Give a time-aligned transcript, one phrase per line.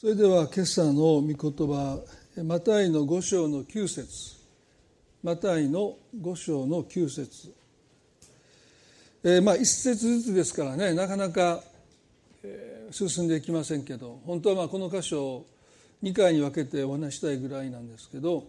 [0.00, 2.02] それでは今朝の御言葉
[2.42, 4.08] マタイの五章の九節
[5.22, 7.54] マタイの五章の九節
[9.22, 11.62] えー、まあ一節ずつですからねなかなか、
[12.42, 15.46] えー、進んでいきませんけど本当はまあこの箇所を
[16.02, 18.44] 2回に分けてお話したいぐらいなんですけど、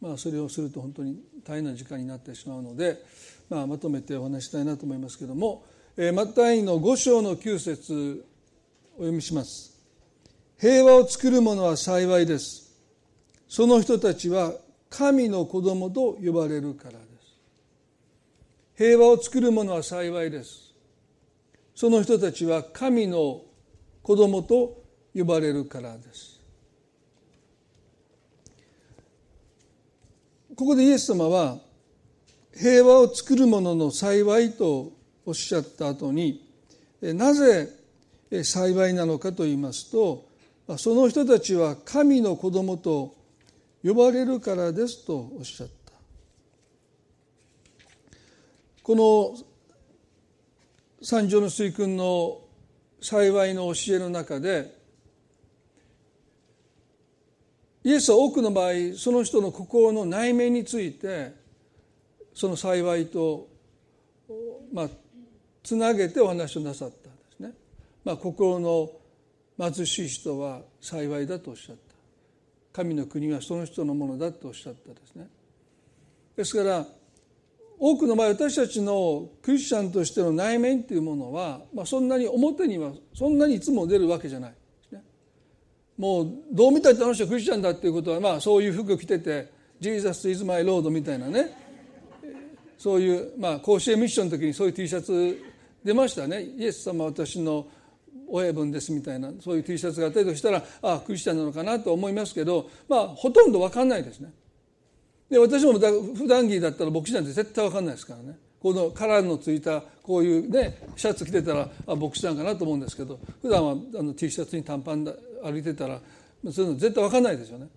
[0.00, 3.02] まあ、それをすると本当に大変な時間になってしまうので、
[3.50, 5.64] まあ、まとめてお話したいなと思いますけども、
[5.96, 8.24] えー、マタイの五章の九節
[8.94, 9.71] お読みします。
[10.62, 12.70] 平和を作る者は幸いです。
[13.48, 14.52] その人たちは
[14.88, 17.02] 神の子供と呼ばれるからです。
[18.76, 20.72] 平和を作る者は幸いです。
[21.74, 23.40] その人たちは神の
[24.04, 26.40] 子供と呼ばれるからです。
[30.54, 31.58] ここでイエス様は
[32.54, 34.92] 平和を作る者の幸いと
[35.26, 36.40] おっしゃった後に
[37.00, 37.68] なぜ
[38.44, 40.30] 幸いなのかと言いますと
[40.78, 43.14] その人たちは神の子供と
[43.82, 45.92] 呼ばれるからですとおっしゃった
[48.82, 49.36] この
[51.04, 52.40] 三条の水訓の
[53.00, 54.72] 幸いの教えの中で
[57.84, 61.34] イエスは多くの場合その人の心の内面について
[62.32, 63.48] その幸いと
[64.72, 64.88] まあ
[65.62, 67.52] つなげてお話をなさったんですね。
[68.04, 68.90] まあ、心の
[69.58, 71.92] 貧しい人は幸いだとおっしゃった。
[72.72, 75.28] 神の国はその人のものだとおっしゃったですね。
[76.36, 76.86] ですから
[77.78, 84.54] 多くの場合私たちのクリスチャンとしての内面というものは、まあ、そんなに表にはそんなにいつも出るわけじゃない、
[84.92, 85.02] ね、
[85.98, 91.60] もうどう見たってあの人はクリスチャンだっていうことは、まあ、そういう服着てて「ジーザス・イズ・マイ・ロード」みたいなね。
[92.78, 95.38] そういう、まあ、甲子園ミッションの時にそういう T シャツ
[95.84, 96.42] 出ましたね。
[96.42, 97.68] イエス様私の
[98.32, 104.32] 親分ですみたいなそういう T シャツがあったりとしたらああクリスチャンなのかなと思いますけどまあほとんど分かんないですね。
[105.30, 116.00] で私も普段着だったら牧師なんて絶対分かんないですからねこのカラーのついたこういうねシャツ着てたらあ牧師なんかなと思うんですけど普段はあの T シャツに短パンで歩いてたら
[116.50, 117.68] そういうの絶対分かんないですよね。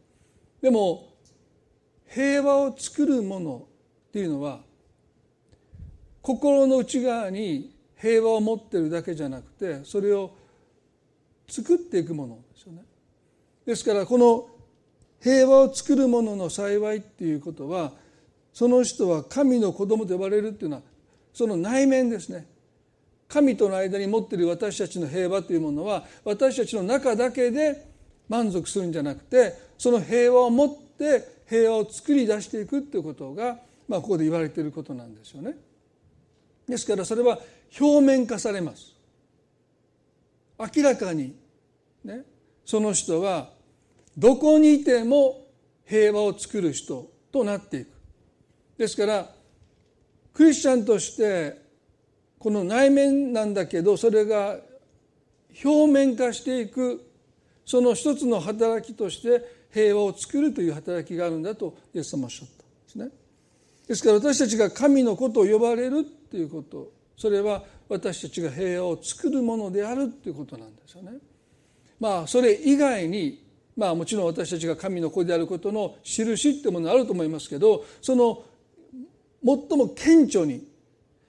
[0.62, 1.10] でも
[2.08, 3.68] 平和を作るもの
[4.10, 4.62] っていうのは
[6.22, 10.32] 心の内側に平和を持ってるだけじゃなくてそれを
[11.48, 12.84] 作っていくものですよね。
[13.66, 14.48] ですからこの
[15.22, 17.94] 平和を作るものの幸いっていうことは
[18.54, 20.82] その人は神の子供と呼ばれるっていうのは
[21.34, 22.48] その内面ですね。
[23.28, 27.90] 神との間に持っている私たちの平和というものは私たちの中だけで
[28.30, 33.58] 満足するんじゃなくてその平和を持って平和を作り出していくということが、
[33.88, 35.58] まあ、ここで言われていることなんですよね。
[36.68, 37.40] ですからそれは
[37.80, 38.95] 表面化されます。
[40.60, 41.36] 明らかに、
[42.04, 42.24] ね、
[42.66, 43.50] その人は
[44.18, 45.46] どこにいても
[45.86, 47.90] 平和を作る人となっていく。
[48.78, 49.30] ですから
[50.34, 51.62] クリスチャンとして
[52.40, 54.58] この内面なんだけどそれが
[55.64, 57.10] 表面化していく
[57.66, 63.10] その一つの働きとして平和を作るという働きがあるんだとイエス様おっしゃったんですね。
[63.88, 71.14] ですから私たちが神のことを呼ばれるということそれは私たちが平和を作るものであるということなんですよね。
[72.00, 73.44] まあそれ以外に
[73.76, 78.44] まあもちろん私たちが神の子であることの印ってものあると思いますけどその
[79.44, 80.68] 最も顕著に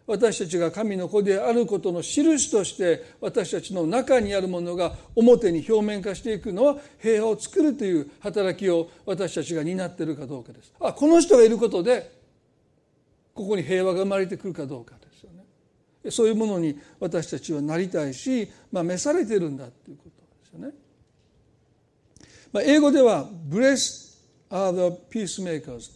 [0.06, 10.72] 私たちが神の子であることの印として私たちの中にあるものが表に表面化していくのは平和を作るという働きを私たちが担っているかどうかです。
[10.80, 12.12] あこの人がいることで
[13.34, 14.94] ここに平和が生まれてくるかどうか
[16.10, 20.74] そういうものに私たちはなりたいし、まあ、召されてるんだということですよね。
[22.52, 24.16] まあ、英語では「Blessed
[24.50, 25.90] are the peacemakers」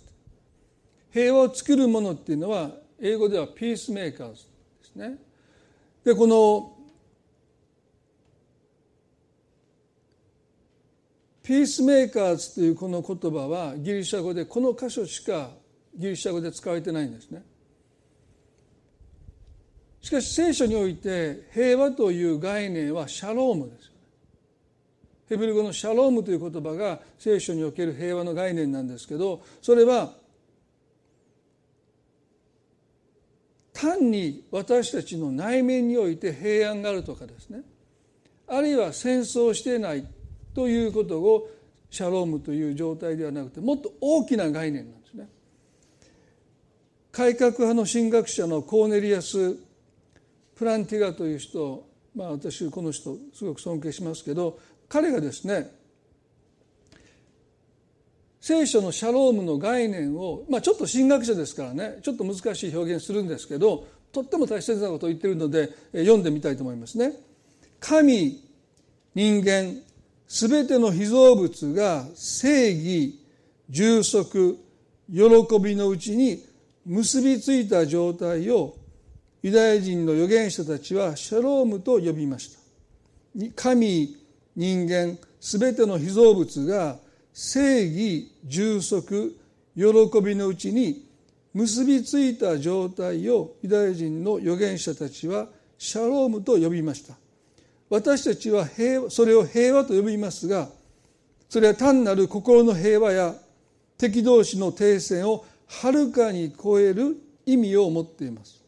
[1.13, 2.71] 平和を作るものっていうのは
[3.01, 4.45] 英語では「peacemakers」で
[4.85, 5.19] すね。
[6.05, 6.77] でこの
[11.43, 15.51] ピースメーカーズというこの言葉はギリシャ語でこの箇所しか
[15.97, 17.43] ギリシャ語で使われてないんですね。
[20.01, 24.01] しかし聖書において平和という概念はシャロームですよね。
[25.29, 30.13] ヘブル語のシャロームという言葉が聖書における平和の概念なんですけどそれは
[33.73, 37.63] 単に私たちの内面において平安があるとかですね
[38.49, 40.05] あるいは戦争していない
[40.55, 41.49] ということを
[41.91, 45.29] シャロームという状態ではなくてもっと大きな概念なんですね。
[47.13, 49.57] 改革派の神学者のコーネリアス
[50.61, 54.59] プランティガという人まあ私この人すごく尊敬しますけど
[54.91, 55.75] 彼がですね
[58.43, 67.15] 聖書のシャロームの概念を、まあ、ちょっと神学者ですからねちょっと難しい表現するんですけどとっても大切なことを言ってるので読んでみたいと思いますね。
[67.79, 68.39] 神
[69.15, 69.81] 人間
[70.29, 73.19] すべての被造物が正義
[73.71, 74.59] 充足
[75.11, 75.23] 喜
[75.59, 76.45] びのうちに
[76.85, 78.77] 結びついた状態を
[79.43, 82.61] ユダヤ人の預言者たちはシャロームと呼びました。
[83.55, 84.17] 神
[84.57, 86.99] 人間すべての被造物が
[87.33, 89.37] 正義充足
[89.77, 89.85] 喜
[90.23, 91.09] びのうちに
[91.55, 95.47] 結びついた状態をユダヤ人の預言者たちは
[95.79, 97.15] シャロームと呼びました
[97.89, 100.69] 私たちは平それを平和と呼びますが
[101.49, 103.35] それは単なる心の平和や
[103.97, 107.17] 敵同士の停戦をはるかに超える
[107.47, 108.60] 意味を持っています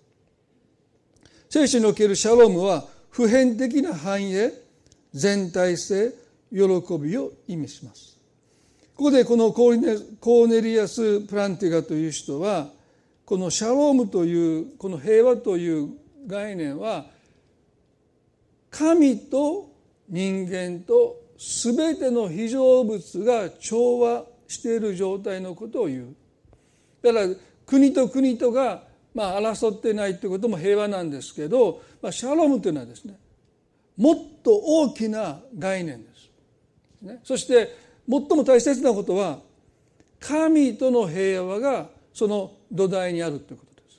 [1.53, 4.55] 聖書におけるシャロームは普遍的な繁栄
[5.13, 6.15] 全体性
[6.51, 6.59] 喜
[6.99, 8.19] びを意味します。
[8.97, 12.71] ここでこのコーネリアス・プランティガという人は
[13.27, 15.91] このシャロームというこの平和という
[16.27, 17.05] 概念は
[18.71, 19.71] 神と
[20.09, 26.17] 人間と全ての非常物が調和している状態のことを言う。
[27.03, 27.27] だから
[27.67, 33.19] 国と国とがまあ争ってないということも平和なんですけど、まあ、シャロムというのはですね
[33.97, 36.31] もっと大きな概念です。
[37.03, 37.77] ね、そして
[38.09, 39.41] 最も大切なことは
[40.21, 43.99] 神との平和がその土台にあるということです。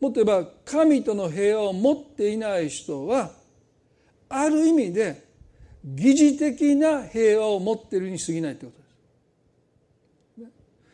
[0.00, 3.30] もっと言えば神との平和を持っていない人は
[4.28, 5.24] ある意味で
[5.84, 8.79] 疑似的な平和を持っているに過ぎないということです。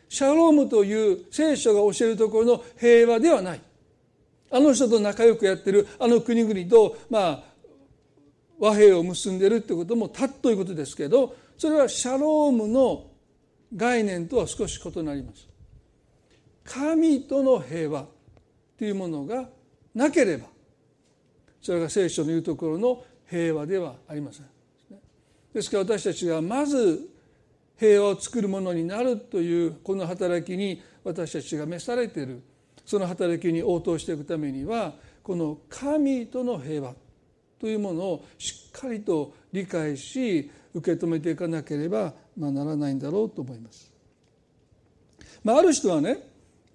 [0.09, 3.61] シャロームという聖書が教えるところの平和ではない。
[4.49, 7.43] あの人と仲良くやってるあの国々とまあ
[8.59, 13.07] 和平を結んでるってこともたっということですけどそれはシャロームの
[13.75, 15.47] 概念とは少し異なります
[16.63, 18.05] 神との平和
[18.77, 19.49] というものが
[19.93, 20.47] なければ
[21.61, 24.45] それが聖書の言うところの平和ではありません
[25.53, 27.09] ですから私たちがまず
[27.79, 32.41] 平和を作るものになるというこの働きに私たちが召されている
[32.85, 36.95] その働きに応答していくためにはこの神との平和
[37.59, 43.91] というものをしっかりと理解し受け止めていかなければならないんだろうと思います。
[45.43, 46.19] まあ、ある人はね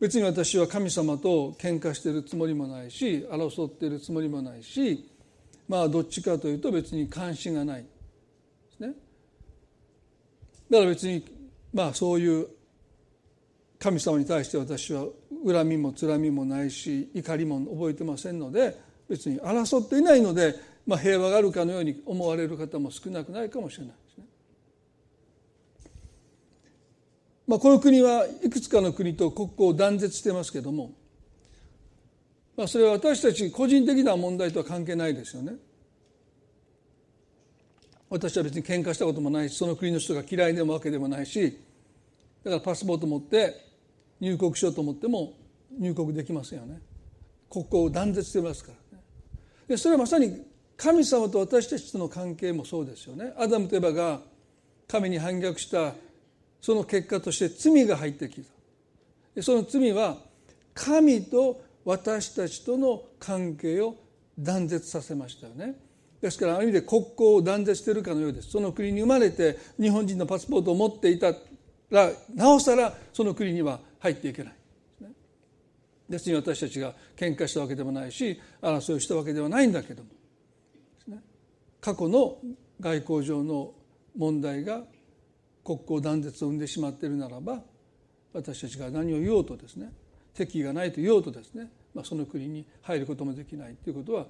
[0.00, 5.08] 別に私は神様と喧嘩しているつもりもないし争っているつもりもないし
[5.68, 7.84] まあどっちかというと別に関心がない。
[10.72, 11.24] だから別に
[11.72, 12.48] まあそういう
[13.78, 15.06] 神様に対して私は
[15.46, 18.76] 恨みもつらみもないし怒りも覚えてませんので
[19.08, 24.24] 別に争っていないのでまあ、平和があるかのように思われる方も少なくないかもしれないですね。
[27.46, 30.92] まあ、この国はいくつかの国と国交を断絶してますけども、
[32.56, 35.54] まあ、それは私たち個人的な問題とは関係ないですよね。
[38.12, 41.58] 私は別に喧嘩したこともないしその国の人が嫌いでもわけでもないし
[42.44, 43.56] だからパスポート持って
[44.20, 45.32] 入国しようと思っても
[45.78, 46.82] 入国できませんよね。
[47.48, 49.04] 国交を断絶してますからね。
[49.66, 50.44] でそれはまさに
[50.76, 53.32] 神様と私たちとの関係もそうですよね。
[53.38, 54.20] アダムとエバが
[54.86, 55.94] 神に反逆した
[56.60, 58.50] その結果として罪が入ってきた。
[59.34, 60.18] でその罪は
[60.74, 63.96] 神と私たちとの関係を
[64.38, 65.76] 断絶させましたよね。
[66.22, 68.50] ですからある意味で国交を断絶しているかのようです。
[68.50, 71.34] その国に生まれて日本人のパスポートを持っていた
[71.90, 74.54] らなおさらその国には入っていけない。
[76.08, 80.10] 別に私たちが喧嘩したわけでもないし争いをしたわけではないんだけども。
[81.80, 82.38] 過去の
[82.80, 83.74] 外交上の
[84.16, 84.82] 問題が
[85.64, 87.60] 国交断絶を生んでしまっているならば
[88.32, 89.92] 私たちが何を言おうとですね
[90.34, 94.26] 敵意がないと言おうとですね、まあ、その国に入ることもできないということは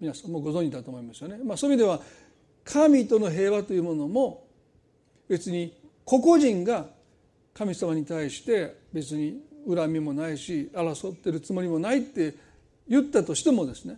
[0.00, 1.38] 皆さんもご存知だと思いますよね。
[1.44, 2.00] まあ、そういう意味では
[2.64, 4.46] 神との平和というものも
[5.28, 5.74] 別に
[6.04, 6.86] 個々人が
[7.54, 12.34] 神様に対して別に恨みもないし争ってるつもりもないって
[12.88, 13.96] 言ったとしてもですね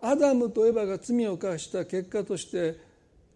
[0.00, 2.78] アダムとエバが罪を犯した結果として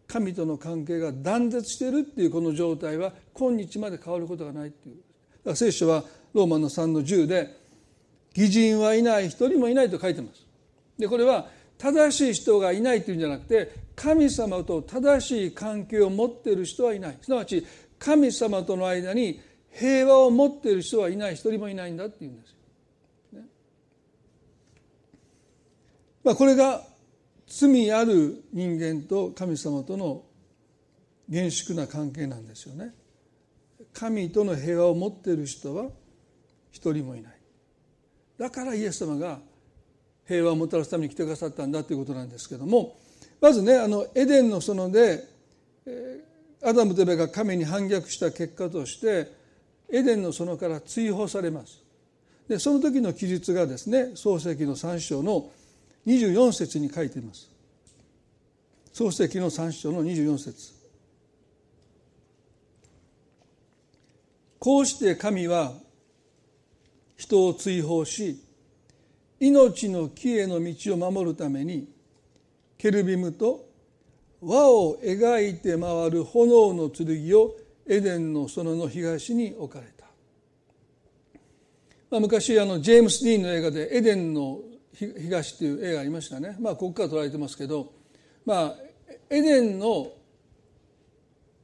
[0.07, 7.57] 神との関係が断絶しているっていうこの状態は今日まで変わることがないっていうだから聖書はローマの3の10で
[8.35, 10.47] 義人はいない一人もいないと書いてます
[10.99, 11.49] でこれは
[11.83, 17.19] 正しい人がいないというんじゃなくて神様と正しい関係を持っている人はいない。
[17.21, 17.67] すなわち
[17.99, 19.41] 神様との間に
[19.73, 22.51] 平和を持っている人はいない一人もいないんだっていうんです
[23.33, 23.41] よ。
[23.41, 23.47] ね。
[26.23, 26.85] まあ、これが
[27.49, 30.23] 罪ある人間と神様との
[31.29, 32.95] 厳粛な関係なんですよね。
[33.93, 35.87] 神との平和を持っている人は
[36.71, 37.33] 一人もいない。
[38.39, 39.41] だからイエス様が
[40.27, 42.97] 平和をもたらすために来てくださったんだということなんですけども
[43.41, 45.25] まずねあのエデンの園で
[46.65, 49.33] アダムとエベが神に反逆した結果として
[49.91, 51.83] エデンの園から追放されます。
[52.49, 55.51] でその時の記述がですね創世記の3章の
[56.07, 57.51] 24節に書いています。
[58.93, 60.73] 創世記の3章の24節。
[64.59, 65.73] こうして神は
[67.17, 68.41] 人を追放し
[69.43, 71.89] 命の木への道を守るために
[72.79, 73.69] ケルビムと
[74.41, 77.57] 輪を描いて回る炎の剣を
[77.89, 80.07] エデンの園の東に置かれた、
[82.09, 84.61] まあ、昔あのジェームス・ディーンの映画で「エデンの
[84.95, 87.93] 東」という映画ありましたね、まあ、ここから撮られてますけど、
[88.47, 88.77] まあ、
[89.29, 90.13] エデンの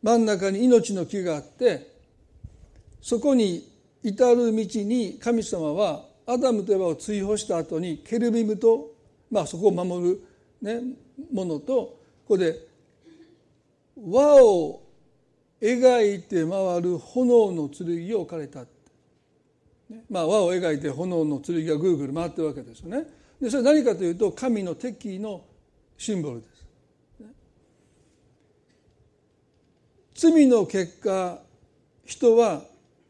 [0.02, 1.92] 真ん中に命の木があって
[3.00, 3.70] そこに
[4.02, 8.92] 至る道に神様はアダムとエバを追放した後にケルビムと、
[9.30, 10.20] まあ、そこを守る、
[10.60, 10.82] ね、
[11.32, 12.68] ものとここで
[13.96, 14.82] 輪を
[15.58, 18.66] 描いて回る炎の剣を置かれた、
[20.10, 23.06] まあ、輪を描いて炎の剣がぐるぐる回ってるわけですよね。
[23.40, 25.42] でそれは何かというと神の敵意の
[25.96, 26.46] シンボルで
[30.14, 30.28] す。
[30.28, 31.38] 罪の結果
[32.04, 32.62] 人は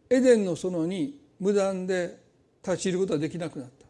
[0.09, 2.28] エデンの園に無断で
[2.73, 3.87] 立ち入ることはできなくなった。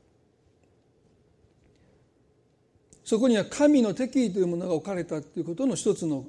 [3.05, 6.27] そこには神の敵意というものが置かれたということの一つの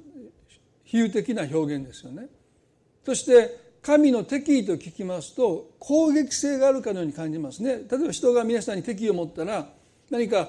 [0.84, 2.28] 比喩的な表現ですよね。
[3.04, 7.82] そして神の敵意と聞きますと攻撃性があるかのように感じますね。
[7.90, 9.68] 例えば人が皆さんに敵意を持ったら
[10.10, 10.48] 何か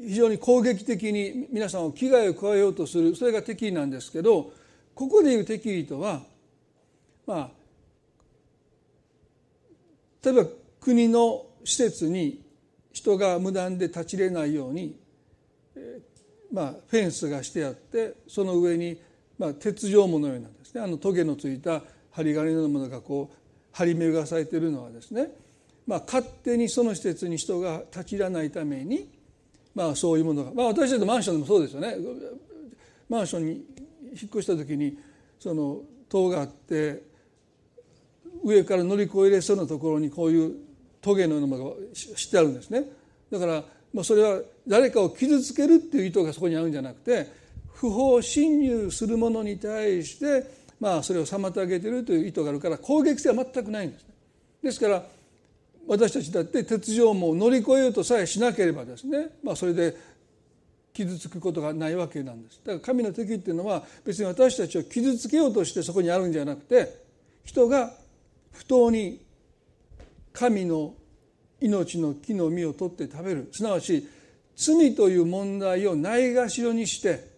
[0.00, 4.52] 非常に攻撃的に皆さんを危害を加えようとするそれが敵意なんですけど
[4.94, 6.22] ここでいう敵意とは
[7.26, 7.50] まあ
[10.24, 10.44] 例えば
[10.86, 12.40] 国の施設に
[12.92, 14.96] 人が無断で立ち入れないように、
[16.52, 18.96] まあ、フェンスがしてあってその上に、
[19.36, 20.80] まあ、鉄条網のようなですね。
[20.80, 23.36] あのトゲのついた針金のものがこう
[23.72, 25.32] 張り巡らされているのはですね、
[25.88, 29.10] まあ、勝手にその施設に人が立ち入らないために、
[29.74, 31.96] まあ、そういうものが、まあ、私たちのマンションでもそうですよね。
[33.08, 33.64] マンションに引っ
[34.28, 34.96] 越した時に
[35.40, 37.02] その塔があって
[38.44, 40.65] 上から乗り越えれそうなところにこういう
[41.06, 42.82] トゲのようなものがしてあるんですね。
[43.30, 43.62] だから
[43.94, 47.30] まあそれは誰かを傷つけるっていう意図がそこにあるんじゃなくて
[47.74, 54.14] 不法侵入する者に対してまあそれを妨げてるという意図があるから攻撃性は全くないんですね。
[54.64, 55.04] ですから
[55.86, 59.96] 私たちだって鉄条網を乗り越えようとさえしなければですね、まあ、それで
[60.92, 62.60] 傷つくことがないわけなんです。
[62.64, 67.00] だから神の敵っていうのは別に私たちを傷つけようとしてそこにあるんじゃなくて
[67.44, 67.92] 人が
[68.50, 69.25] 不当に
[70.36, 70.94] 神の
[71.62, 73.48] 命の木の実を取って食べる。
[73.52, 74.06] すなわち
[74.54, 77.36] 罪という問題をないがしろにして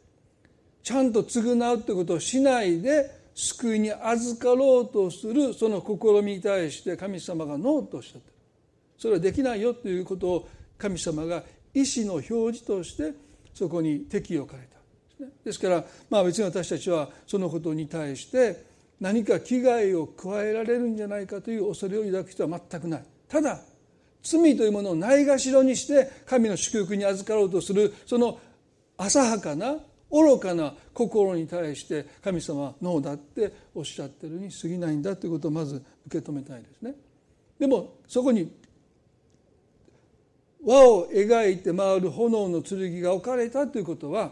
[0.82, 8.34] ちゃんと償うということをしないで救いに預かろうとするその試みに対して神様がノーとおっしゃってる。
[8.98, 13.14] それはできないよということを神様が意思の表示として
[13.54, 14.78] そこに適をかれた。
[15.44, 18.67] ですからまあ別に私たちはそのことに対して
[19.00, 23.60] 何か危害を加えられるんじゃないかという恐れを抱く人は全くないただ
[24.22, 28.38] 罪というものをないがしろにして神の祝福に預かろうとするその
[28.96, 29.76] 浅はかな
[30.10, 36.94] 愚かな心に対して神様はノーだっておっしゃってるに過ぎないんだということをまず受け止めたいですね。
[37.58, 38.50] でもそこに
[40.64, 44.30] 輪を描いて回る炎の剣が置かれたということは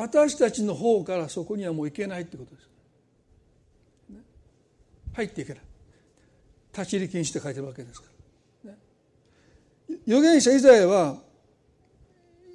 [0.00, 2.68] 私たちの方からそこにはもう行けないってことです。
[5.12, 5.62] 入っていけない。
[6.72, 8.08] 立ち入り禁止って書いてるわけですか
[8.64, 8.78] ら、ね、
[10.06, 11.16] 預言者イザヤは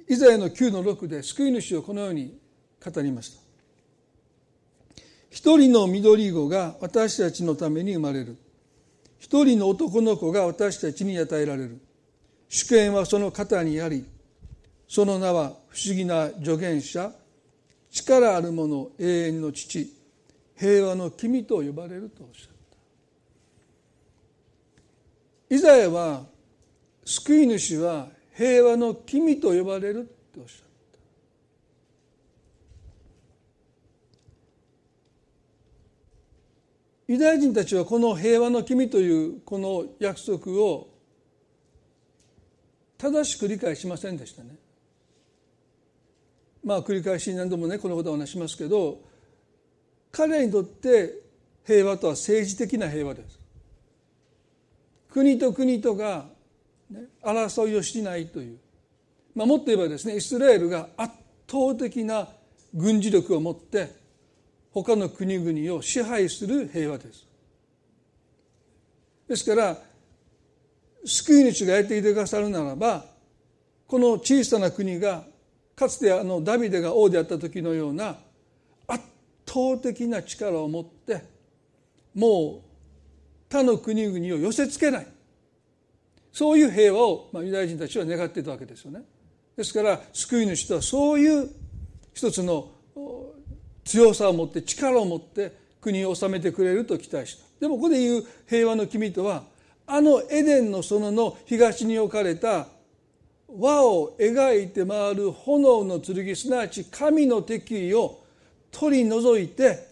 [0.08, 2.38] イザヤの9の6で救い主をこのように
[2.84, 3.40] 語りました。
[5.30, 8.36] 一人の緑子が私たちのために生まれる。
[9.18, 11.80] 一人の男の子が私たちに与えられる。
[12.48, 14.06] 主権はその肩にあり
[14.88, 17.12] その名は不思議な助言者
[17.90, 19.92] 力ある者永遠の父
[20.56, 22.48] 平和の君と呼ばれるとおっしゃっ
[25.48, 26.24] たイザヤは
[27.04, 30.66] 救い主は平和の君と呼ばれるっておっしゃった
[37.08, 40.88] ユダヤ人たちはこの平和の君というこの約束を
[42.98, 44.56] 正しく理解しませんでしたね。
[46.66, 48.98] まあ繰り返し何度もねこのことを話しますけど
[50.10, 51.14] 彼にとって
[51.64, 53.38] 平和とは政治的な平和です。
[55.10, 56.26] 国と国とが、
[56.90, 58.58] ね、争いをしないという、
[59.34, 61.14] まあ、もっと言えばですねイスラエルが圧
[61.48, 62.28] 倒的な
[62.74, 63.94] 軍事力を持って
[64.72, 67.26] 他の国々を支配する平和です。
[69.28, 69.78] ですから
[71.04, 73.04] 救い主がやっていてくださるならば
[73.86, 75.24] この小さな国が
[75.76, 78.16] かつてあのダビデが王であった時のような
[78.88, 79.04] 圧
[79.46, 81.22] 倒的な力を持って
[82.14, 82.66] もう
[83.50, 85.06] 他の国々を寄せつけない
[86.32, 89.02] そういう平和を、まあ、ユダヤ人たちは願っていたわけですよね。
[89.56, 91.48] ですから救い主とはそういう
[92.12, 92.70] 一つの
[93.84, 99.44] 強さを持って力を持って国を治めてくれると期待したでもここで言う平和の君とは
[99.86, 102.66] あのエデンの園の東に置かれた
[103.48, 108.22] 輪を描いて回る炎の剣すなわち神の敵意を
[108.70, 109.88] 取り除いて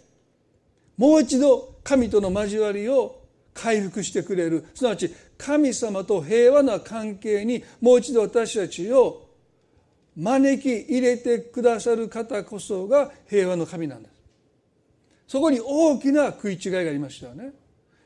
[0.97, 3.21] もう一度神との交わりを
[3.53, 9.25] 回復してくれるすなわち神様と平和な関係にもう一度私たちを
[10.17, 14.15] 招き入れてくださる方こそが平和の神なんです。
[15.27, 17.53] そこに大きな食い違いがありましたよね。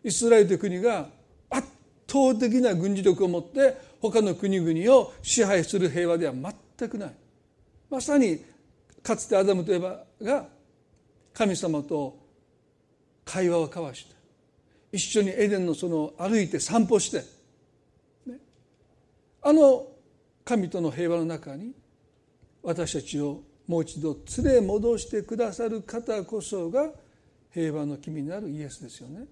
[0.02, 1.09] イスラエルという国が
[1.50, 1.69] 圧
[2.11, 7.14] 倒的な軍事力を持って他の国々を支配する平和では全くない。
[7.90, 8.45] まさに
[9.02, 10.47] かつてアダムとエバが
[11.33, 12.19] 神様と
[13.25, 14.14] 会話を交わして
[14.93, 17.25] 一緒にエデンのその歩いて散歩して、
[18.26, 18.38] ね、
[19.43, 19.87] あの
[20.45, 21.73] 神との平和の中に
[22.62, 26.90] 私たちをもう一度連れ戻してくださる方こそが
[27.50, 29.26] 平和の君になるイエスですよね。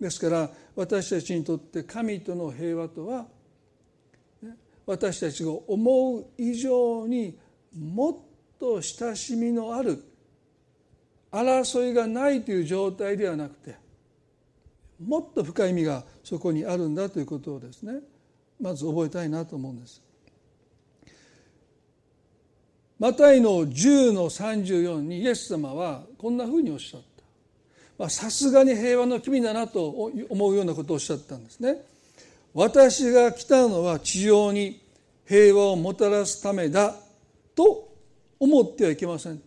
[0.00, 3.26] ですから私たちにとって神との平和とは
[4.86, 7.38] 私たちが思う以上に
[7.78, 8.16] もっ
[8.58, 10.02] と親しみのある
[11.30, 13.76] 争いがないという状態ではなくて
[15.04, 18.00] もっと深い意味がそこにあるんだということをですね
[18.60, 20.00] まず覚えたいなと思うんです。
[23.00, 27.00] マタイの10の34にイエス様はこんなふうにおっしゃっ
[27.98, 31.84] たさすがに平和の君だなと思うようなことをおっしゃったんですね。
[32.54, 34.82] 私が来たのは地上に
[35.26, 36.94] 平和をもたらすためだ
[37.54, 37.94] と
[38.38, 39.40] 思ってはいけません。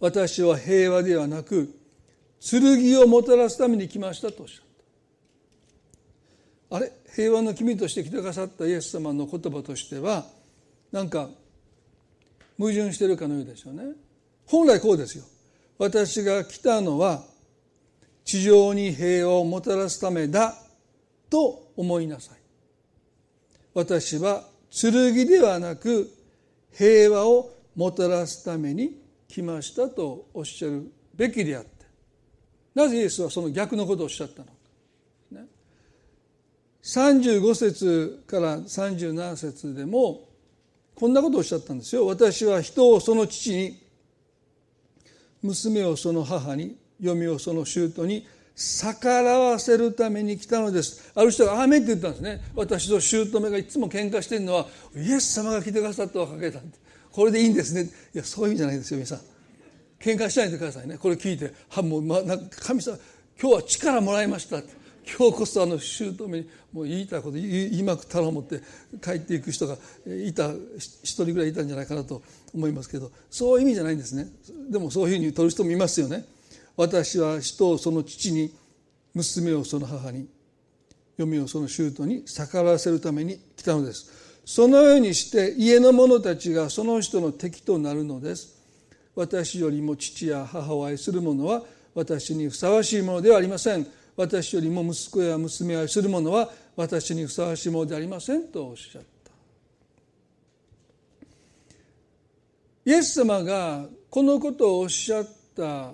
[0.00, 1.74] 私は平和ではなく
[2.40, 4.64] 剣をもたらすために来ましたとおっしゃっ
[6.70, 6.76] た。
[6.76, 6.92] あれ？
[7.14, 10.26] 平和の君として来てくださったイエス様の言葉としては
[10.90, 11.28] なんか
[12.58, 13.84] 矛盾してるかのようですよね。
[14.46, 15.24] 本来こうですよ。
[15.78, 17.22] 私が来たのは
[18.24, 20.54] 地上に平和をもたらすためだ
[21.28, 22.38] と思いなさい。
[23.74, 26.10] 私は剣ではなく
[26.72, 31.70] 平和をもたらすために来ましたとおっしゃるべきであって
[32.74, 34.52] なぜイエスはその逆のことをおっしゃったのか、
[35.32, 35.44] ね、
[36.82, 40.28] 35節から37節でも
[40.94, 42.06] こんなことをおっしゃったんですよ。
[42.06, 43.82] 私は人をその父に
[45.42, 48.26] 娘をその母に嫁をその舅に
[48.56, 51.10] 逆らわせるために来たのです。
[51.14, 52.40] ある人が「アーメン」って言ったんですね。
[52.54, 56.60] 私と姑がいつも喧嘩してるのはイエス様が来てくださったおかげだ
[57.10, 57.90] これでいいんですね。
[58.14, 59.20] いやそういう意味じゃないですよ皆さん。
[59.98, 60.98] 喧嘩しないでくださいね。
[60.98, 61.52] これ聞いて。
[61.68, 62.96] はもう、ま、なんか神様
[63.40, 68.60] 今日は力もらいました今日こそあの姑にもう言いたいこと言いまくったら思って
[69.02, 69.76] 帰っていく人が
[70.06, 70.52] いた
[71.02, 72.22] 一人ぐらいいたんじゃないかなと
[72.54, 73.10] 思いますけど。
[73.30, 74.28] そういう意味じゃないんですね。
[74.70, 76.24] でもそういうふうに取る人もいますよね。
[76.76, 78.54] 私は人をその父に
[79.14, 80.28] 娘をその母に
[81.16, 84.10] 嫁をその舅に逆らわせるために来たのです。
[84.44, 88.54] そのようにして家の者たちがその人の敵となるのです。
[89.14, 91.62] 私よりも父や母を愛する者は
[91.94, 93.86] 私にふさわしいものではありません。
[94.16, 99.30] 私よりも息子や娘を愛する者は私にふさわしいものではありませんとおっしゃった。
[102.84, 105.92] イエス様がこのことをおっしゃった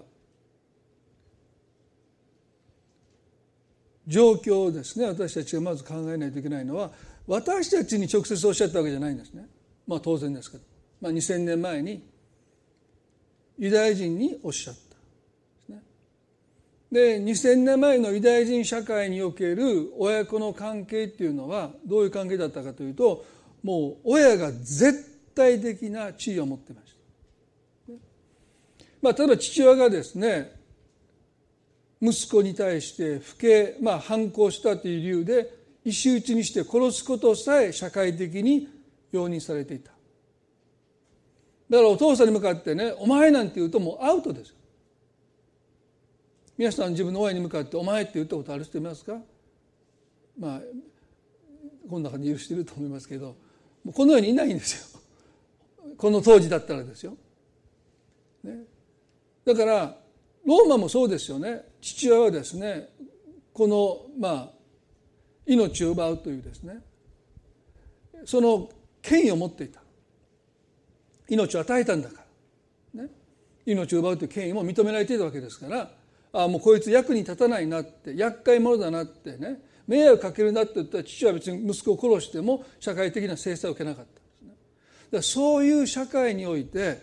[4.06, 5.06] 状況をですね。
[5.06, 6.90] 私たちがまず考えないといけないのは
[7.26, 9.46] 私たちに直接おっしゃったわけじゃないんですね。
[9.86, 10.64] まあ当然ですけど、
[11.00, 12.08] まあ、2,000年前に
[13.58, 14.80] ユダヤ人におっしゃった
[16.90, 23.24] で2,000年前のユダヤ人社会における親子の関係っていうのはどういう関係だったかというと
[23.62, 26.90] もう親が絶対的な地位を持ってました。
[29.02, 30.59] まあ、例えば父親がですね
[32.02, 38.68] 息子に対して不敬、まあ、反抗したという理由で石打ちにして殺すことさえ社会的に
[39.12, 39.90] 容認されていた。
[41.68, 44.54] だからお父さんに向かってね「お前」なんて言うともうアウトです。
[46.58, 49.18] 皆さん自分の親に向かって「お前」って言ったことある人いますか？
[50.38, 50.60] まあ
[51.88, 53.36] この中にいる人いると思いますけど
[53.84, 55.00] もうこの世にいないんですよ。
[55.96, 57.16] この当時だったらですよ。
[58.42, 58.64] ね、
[59.44, 59.99] だから
[60.46, 61.62] ローマもそうですよね。
[61.80, 62.88] 父親はですね
[63.52, 64.50] このまあ
[65.46, 66.80] 命を奪うというですね。
[68.24, 68.68] その
[69.02, 69.80] 権威を持っていた。
[71.28, 72.24] 命を与えたんだか
[72.94, 73.10] ら、ね、
[73.64, 75.90] 命を奪うという権威も認められていたわけですから。
[76.32, 79.62] ああもうこいつ役に立たないなって厄介者だなってね。
[79.86, 84.48] 迷惑かけるなって言ったら父は別に息子を殺しても社会的な制裁を受けなかったんですね。
[84.48, 87.02] だからそういう社会において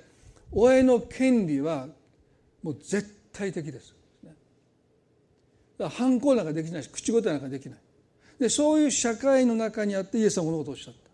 [0.54, 1.88] 親の権利は
[2.63, 3.93] もう絶対対的です。
[4.23, 4.36] だか
[5.80, 7.80] ら反抗なんかできないし口答えなんかできない。
[8.39, 11.08] でそういう社会の中にあってイエスはこのことをおっしゃった。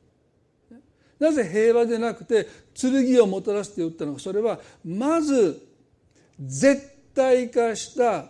[1.20, 5.66] なぜ平和でなくて剣をもたらすって言ったのかそれはまず
[6.40, 8.26] 絶体化した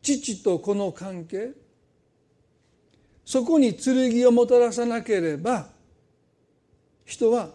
[0.00, 1.50] 父と子の関係
[3.24, 5.68] そこに剣をもたらさなければ
[7.04, 7.50] 人は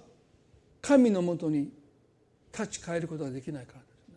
[0.82, 1.72] 神のもとに
[2.54, 4.16] 立ち返ることができないからですね。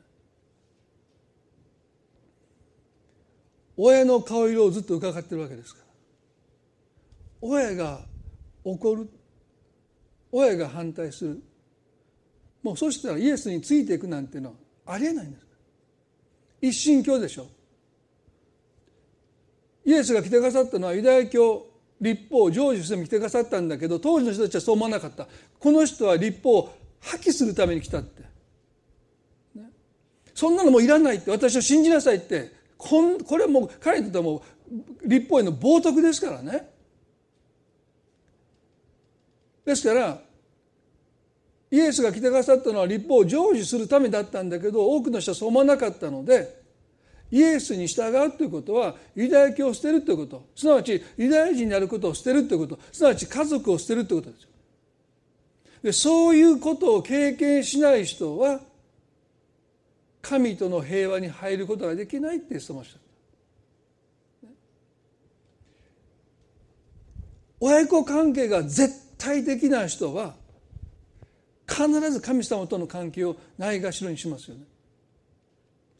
[3.82, 5.86] 親の顔色をずっと伺ってるわけですから。
[7.40, 8.00] 親が
[8.62, 9.08] 怒る
[10.30, 11.42] 親が反対する。
[12.62, 14.54] もうそしたらイエスについていくなんていうのは
[14.94, 15.46] ありえないんです。
[16.60, 17.46] 一神教でしょ。
[19.86, 21.66] イエスが来てくださったのはユダヤ教
[22.02, 25.26] 立法を成就しても来てくださったんだけど当時の人たちはそう思わなかった。
[25.58, 28.22] この人は立法を破棄するために来たって、
[29.54, 29.70] ね、
[30.34, 31.30] そんなのもういらないって。
[31.30, 34.42] 私を信じなさいってこんこれはもう彼にとってはも
[35.04, 36.70] う立法への冒涜ですからね。
[39.66, 40.18] ですから
[41.70, 46.58] イエスが来てくださったのは立法を成就するためだったんだけど多くの人はそう思わなかったので
[47.30, 50.42] イエスに従うということはユダヤ教を捨てるということ。
[50.56, 52.78] すなわちユダヤ人になることを捨てるということ。
[52.90, 54.48] すなわち家族を捨てるということですよ。
[55.82, 58.60] でそういうことを経験しない人は
[60.22, 63.00] 神との平和に入ることができないって言ってました
[67.60, 70.34] 親子関係が絶対的な人は
[71.68, 74.64] 必ず神様との関係をないがしろにしますよね。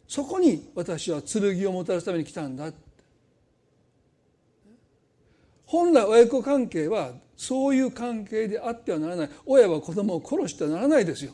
[0.09, 2.73] そこに私は剣をもたらすために来たんだ
[5.67, 9.31] 本来親子関係はそういう関係であってはならない。
[9.47, 11.33] 親は子供を殺してはならないですよ。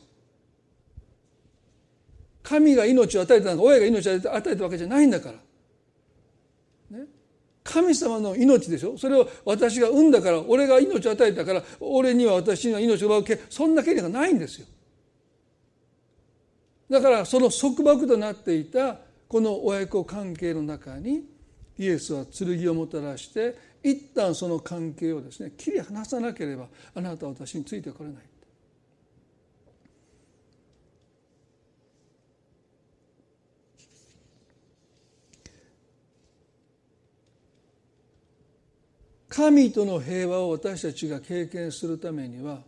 [2.49, 5.33] 神が命を与えたのか親が命を与えたわけじゃないんだか
[6.91, 6.97] ら。
[6.97, 7.07] ね。
[7.65, 8.97] 神様の命でしょ？
[8.97, 14.67] それを私が産んだから俺が命を与えたから俺には私には命を奪うけそんな権利がないんですよ。
[16.89, 21.25] だからその束縛となっていたこの親子関係の中に
[21.77, 28.23] イエスは剣をもたらして一旦その関係をですね切り離さなければあなたは私についてこれない。
[39.37, 42.61] 神との平和を私たちが経験するためには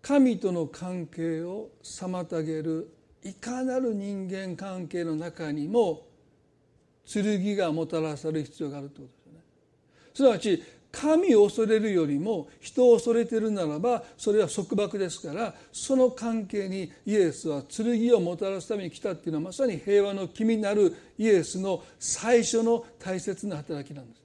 [0.00, 2.90] 神との関係を妨げる
[3.22, 6.06] いかなる人間関係の中にも
[7.04, 9.40] 剣がもたらされる必要があるということですよね。
[10.14, 24.21] すなわち神を恐れるよりも人を恐れているならばそれは束縛ですからその関係にイエスは剣をもたらすために来たっていうのはまさに平和の君なるイエスの最初の大切な働きなんです。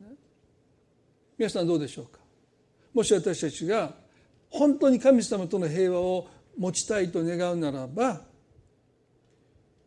[1.37, 2.19] 皆さんどうでしょうか？
[2.93, 3.93] もし私たちが
[4.49, 8.21] 本当に神様との平和を持ちたいと願うならば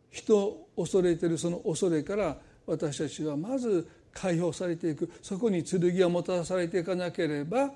[0.09, 7.71] 人を恐れているその恐れから私たちはまず解放されていくそこに剣をもたらされていかなければ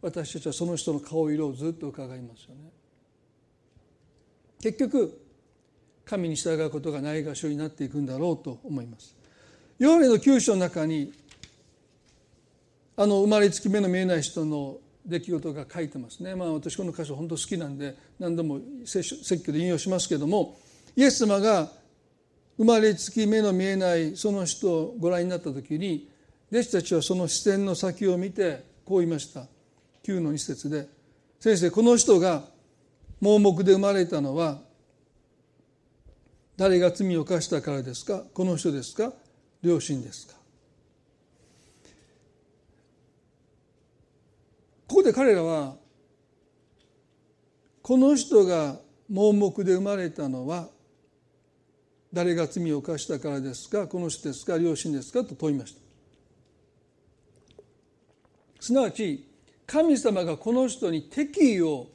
[0.00, 2.70] 私たちはその人の顔色をずっと伺いますよね。
[4.60, 5.20] 結局
[6.04, 9.16] 神に従うことがないがしろになっていくんだろうと思います。
[9.78, 11.12] ヨーレの九章の中に
[13.02, 16.36] あの生まれつき目の見えない人の出来事が書いてますね。
[16.36, 20.56] まあ私この箇所本当好きなんで何度も説教で引用しますけども
[20.94, 21.68] イエス様が
[22.56, 26.08] 生まれつき目の見えないその人をご覧になった時に
[26.52, 29.46] 弟子たちはその視線の先を見てこう言いました。
[30.04, 30.86] 9の一節で
[31.40, 32.44] 「先生この人が
[33.20, 34.60] 盲目で生まれたのは
[36.56, 38.22] 誰が罪を犯したからですか？
[38.32, 39.12] この人ですか？
[39.60, 40.41] 両親ですか？
[45.02, 45.74] こで彼らは
[47.82, 48.76] この人が
[49.10, 50.68] 盲目で生まれたのは
[52.12, 55.80] 誰が罪を犯したからですかこの人ですか両親ですかと問いました。
[58.60, 59.28] すなわち
[59.66, 61.88] 神様がこの人に敵意を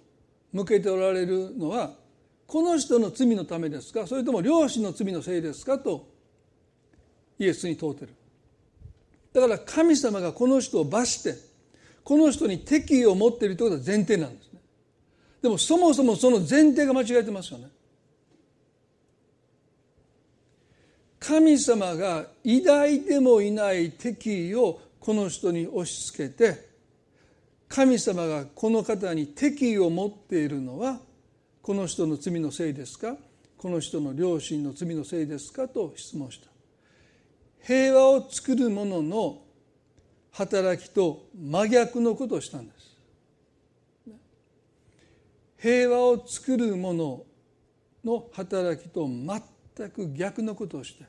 [0.52, 1.92] 向けておられるのは
[2.46, 6.10] この人の罪のためですかそれとも両親の罪のせいですかと
[7.40, 8.14] イエスに問うてる。
[9.32, 11.47] だから神様がこの人を罰して
[12.08, 14.62] この人に敵意を持っているということは前提なんですね。
[15.42, 17.68] でもそもそもその前提が間違えてますよね。
[21.20, 26.70] 神様が偉大でもいない敵意をこの人に押し付けて
[27.68, 31.00] 神様がこの方に敵意を持っているのは
[31.62, 33.18] この人の罪のせいですか？
[33.58, 35.68] この人の両親の罪のせいですか？
[35.68, 36.48] と質問した。
[37.64, 39.42] 平和を作る者の
[40.38, 42.96] 働きと真逆のことをしたんです。
[45.58, 47.24] 平和を作る者
[48.06, 51.06] の働きと全く逆のことをして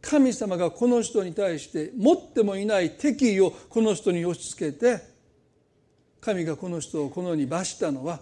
[0.00, 5.02] 神様がこの人に対して持ってもいない敵意をこの人に押し付けて
[6.22, 8.20] 神がこの人をこの世に罰したのは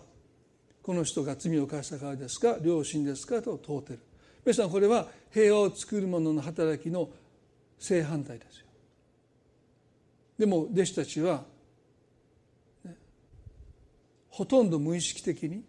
[0.83, 4.01] この人が罪を犯したからですか良心ですかと問うてる。
[4.45, 7.09] 皆さんこれは平和を作る者の働きの
[7.79, 8.64] 正反対ですよ。
[10.39, 11.45] でも弟子たちは、
[12.85, 12.95] ね、
[14.29, 15.63] ほとんど無意識的に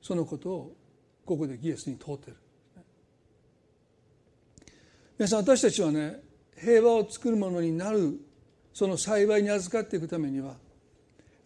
[0.00, 0.76] そのことを
[1.24, 2.36] ここでイエスに問うてる。
[5.18, 6.20] 皆さん私たちはね
[6.56, 8.18] 平和を作るものになる
[8.72, 10.54] その幸いに預かっていくためには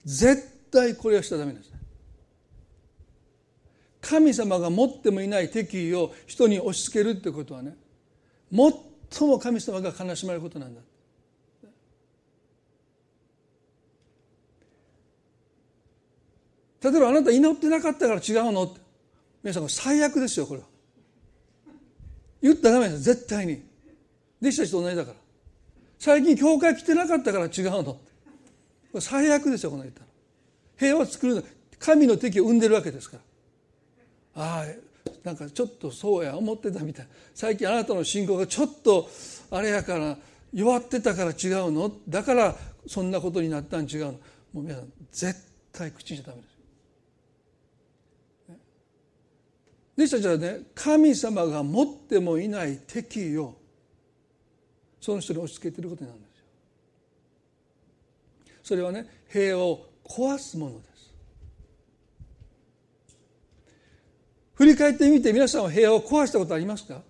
[0.05, 1.71] 絶対これはしちゃダメです。
[1.71, 1.79] ね
[4.01, 7.75] 神様が持ってもいない敵意を人に押し付けるってことはね
[9.15, 10.81] 最も神様が悲しまれることなんだ。
[16.83, 18.65] 例えばあなた祈ってなかったから違うの？
[18.65, 18.81] って
[19.43, 20.67] 皆さん最悪ですよこれは。
[22.43, 23.63] 言ったらダメです絶対に。
[24.43, 25.17] 弟子たちと同じだから。
[25.99, 27.85] 最近教会来てなかったから違うの？
[27.85, 28.01] こ
[28.95, 30.07] れ最悪ですよこの言ったら
[30.77, 31.43] 平和を作るの。
[31.79, 33.19] 神の敵を生んでるわけですか
[34.37, 34.43] ら。
[34.43, 34.67] ああ
[35.23, 37.09] なんかちょっとそうや思ってたみたい。
[37.35, 39.09] 最近あなたの信仰がちょっと
[39.51, 40.17] あれやから
[40.53, 41.93] 弱ってたから違うの？
[42.09, 42.55] だから
[42.87, 44.13] そんなことになったん違うの？
[44.13, 44.19] も
[44.57, 45.41] う皆さん絶
[45.73, 46.55] 対口にしちゃダメです
[49.97, 50.61] 弟子たちはね。
[50.75, 53.55] 神様が持ってもいない敵意を
[55.01, 56.45] その人に押し付けてることになるんですよ
[58.63, 59.07] それはね。
[59.31, 60.94] 平和を壊すものです
[64.55, 67.03] 振り返ってみて皆さんは部屋を壊したことありますか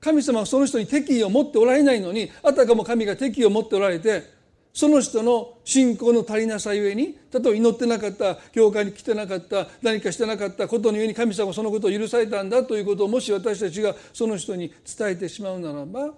[0.00, 4.34] 神様はその人に敵意を持っておられないのにあたかも神が敵意を持っておられて
[4.74, 16.12] その人の信仰の足りなさゆえに例えば祈ってなかった教会に来てなかった何かしてなかったことのゆえに神様はそのことを許されたんだということをもし私たちがその人に伝えてしまうならば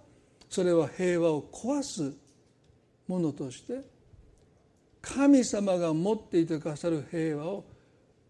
[0.49, 2.15] それは平和を壊す
[3.07, 3.83] ものとして
[5.03, 7.65] 神様が持っていてくださる平和を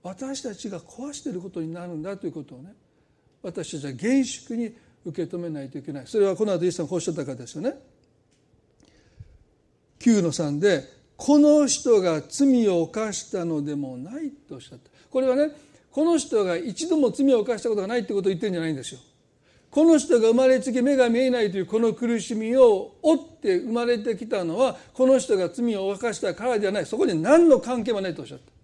[0.07, 2.73] 私たちが壊していることになるんだということをね
[3.43, 4.73] 私たちは厳粛に
[5.05, 7.75] 受け止めないといけないそれはこの後イエスさんこうおっしゃったからですよね。
[9.99, 10.85] 9の3で
[11.17, 15.51] 「この人が罪を犯したのでもない」とおっしゃったこれはね
[15.91, 19.01] この人が一度も罪を犯したことがないってことを言ってるんじゃないんですよ。
[19.73, 28.56] この人が生まれつき目が見えないというこの苦しみを負って生まれてきたのはこの人が罪を犯したからではないそこに何の関係もないとおっしゃった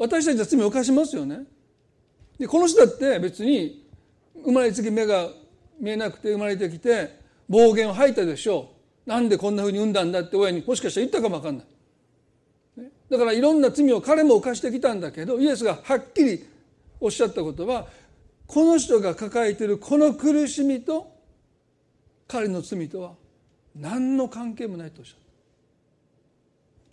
[0.00, 1.42] 私たちは罪を犯しますよね。
[2.38, 3.86] でこの人だって別に
[4.42, 5.28] 生まれつき目が
[5.78, 8.70] 見えなくて生まれてきて暴言を吐いたでしょ
[9.06, 9.10] う。
[9.10, 12.90] なんでこんなふうに産んだんだって親にもしかしたら言ったかも分かんない。
[13.10, 16.46] だからいろんな罪を彼も犯してきたんだけどイエスがはっきり
[16.98, 17.86] おっしゃったことは
[18.46, 21.12] この人が抱えているこの苦しみと
[22.26, 23.12] 彼の罪とは
[23.76, 25.18] 何の関係もないとおっしゃる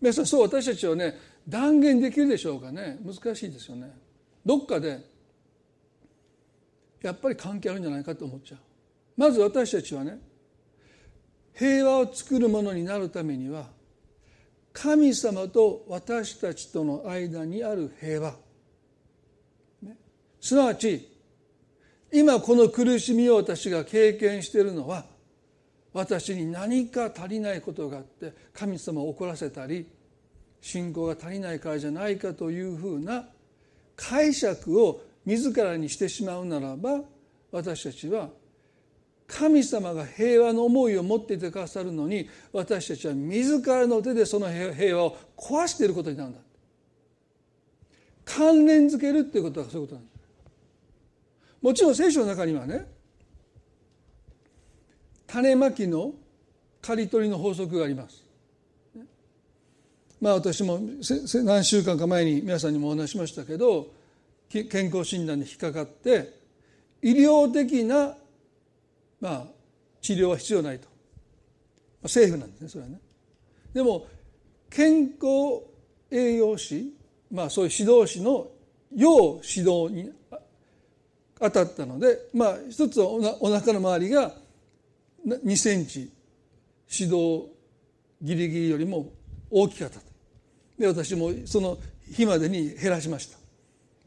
[0.01, 1.15] 皆さんそう私たちはね
[1.47, 2.99] 断言できるでしょうかね。
[3.03, 3.91] 難しいですよね。
[4.45, 4.99] どっかで
[7.01, 8.59] やっぱり関係あるんじゃないかと思っちゃう。
[9.15, 10.19] まず私たちはね
[11.53, 13.67] 平和を作るものになるためには
[14.73, 18.35] 神様と私たちとの間にある平和、
[19.81, 19.97] ね、
[20.39, 21.09] すなわち
[22.13, 25.05] 今この苦しみを私が経験しているのは
[25.93, 29.87] 私に何か足りないことがあって神様を怒らせたり
[30.61, 33.25] 信仰が足りないからじゃないかというふうな
[33.95, 37.01] 解釈を自らにしてしまうならば
[37.51, 38.29] 私たちは
[39.27, 46.39] 神様が平和の思いを持っていてくださるのに私たちは自らの手でその平和を壊していることになるんだ
[48.23, 50.17] 関連づけるっていうことはそういうことなんです
[51.61, 52.87] もちろん聖書の中にはね
[55.27, 56.13] 種まきの
[56.81, 58.26] 刈り取りの法則があります。
[60.19, 60.79] まあ私も
[61.43, 63.87] 何週間か前に皆さんにもお話しましたけど
[64.49, 66.33] 健康診断に引っかかって
[67.01, 68.15] 医療的な
[69.19, 69.43] まあ
[70.01, 72.99] 治療は必要ないとまあ政府なんですねそれはね。
[73.73, 74.07] でも
[74.69, 75.63] 健康
[76.09, 76.93] 栄養士
[77.31, 78.47] まあそういう指導士の
[78.95, 80.11] 要指導に
[81.39, 84.33] 当たったのでまあ一つはおなお腹の周りが
[85.27, 86.09] 2センチ
[86.89, 87.49] 指導
[88.21, 89.11] ギリギリよりも
[89.51, 89.99] 大きかった
[90.77, 91.77] で私もその
[92.09, 93.37] 日までに減らしました、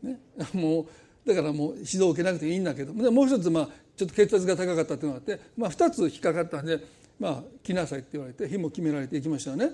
[0.07, 0.19] ね、
[0.55, 0.87] も
[1.25, 2.93] うだからもう指導を受けなくていいんだけど。
[2.95, 6.81] もう一つまあちょっと血圧が高かったっていうのがあって、まあ、2つ引っかかったんで
[7.19, 9.73] まあ来なさいって言われて日も決められていきましたよね。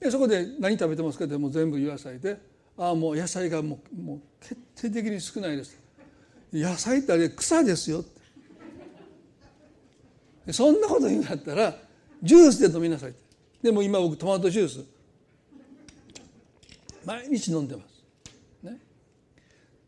[0.00, 2.38] でそこで何食べてますかってもう全部野菜で。
[2.78, 5.88] ああもう野菜がもうもう決定的に少ないです。
[6.52, 8.04] 野菜ってあれ草ですよ
[10.50, 11.74] そんなこと言うんだったら
[12.22, 13.14] ジュースで飲みなさい
[13.62, 14.84] でも今僕トマトジュース
[17.08, 18.04] 毎日飲んでます。
[18.62, 18.78] ね、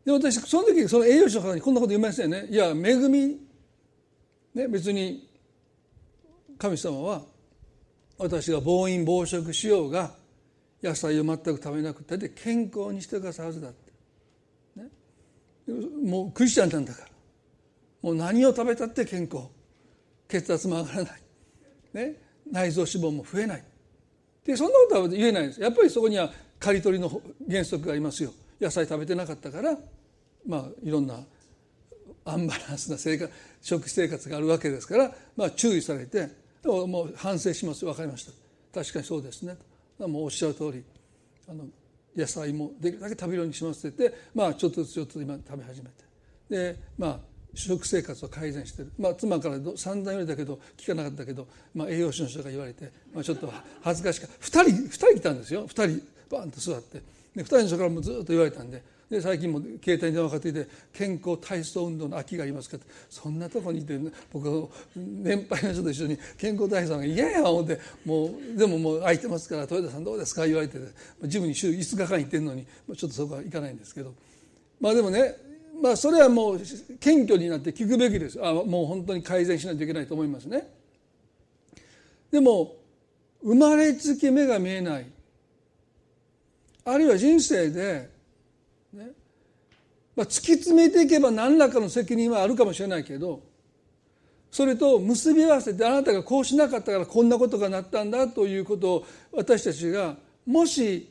[0.03, 2.47] で私その時その栄養士の方にこんなこと言いましたよね。
[2.49, 3.39] いや恵み、
[4.55, 5.29] ね、別に
[6.57, 7.21] 神様は
[8.17, 10.15] 私が暴飲暴食しようが
[10.81, 13.91] 野菜を全く食べなくて健康にしてくださるはずだって、
[14.81, 14.89] ね、
[16.03, 17.07] もうクリスチャンなんだから。
[18.01, 19.45] もう何を食べたって健康。
[20.27, 21.21] 血圧も上がらない、
[21.93, 22.15] ね、
[22.49, 23.63] 内臓脂肪も増えない。
[24.43, 25.61] でそんなことは言えないです。
[25.61, 28.31] やっぱりそこには刈り取りの原則がありますよ。
[28.61, 29.75] 野菜食べてなかったから
[30.45, 31.19] まあいろんな
[32.23, 36.29] アンバランスな生活食生活があるわけですから、まあ、注意されて
[36.63, 37.83] もう反省します。
[37.83, 38.31] 分かりました。
[38.73, 39.57] 確かにそうですね。
[39.97, 40.83] ともうおっしゃる通り
[41.49, 41.65] あの
[42.15, 46.03] 野菜もできるだけ食べるようにしますって言って、まあ、ちょっとずつちょっと今食べ始めて。
[46.49, 47.19] でまあ
[47.53, 55.67] 食生活を改善してる、まあ、妻から散々言われたけど聞かなかったけど、まあ、栄養士の人が言われて、まあ、ちょっと恥ずかしか2人2人来たんですよ。
[55.67, 56.01] 2人。
[56.31, 57.01] バンと座って
[57.35, 63.99] で2人の人からもずっと言われたんでで最近も携帯に電話かけて健康体操運動の秋がありますかってそんなとこにいて
[64.31, 70.47] 僕は年配の人と一緒に健康体操が嫌や思ってもうでももう空いてますから豊田さんどうですか？
[70.47, 70.77] 言われて
[71.23, 74.13] ジムに週5日間行ってるのにちょっとそこは行かないんですけど。
[74.79, 75.35] まあでもね
[75.81, 76.61] まあそれはもう
[76.99, 78.39] 謙虚になって聞くべきです。
[78.41, 80.69] あもう本当に改善しないといけないと思いますね。
[82.31, 82.77] でも
[83.43, 85.05] 生まれつき目が見えない。
[86.85, 88.09] あるいは人生で、
[88.93, 89.11] ね
[90.15, 93.41] まあ、突き詰めていけば何らかの責任はあるかもしれないけど
[94.51, 101.09] それと結び合わせてあなたがこうしなかったからこんなことがなったんだということを私たちがもし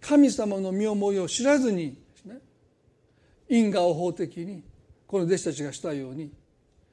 [0.00, 2.38] 神様の身思いを知らずにね
[3.48, 4.62] 因果応報的に
[5.06, 6.32] この弟子たちがしたように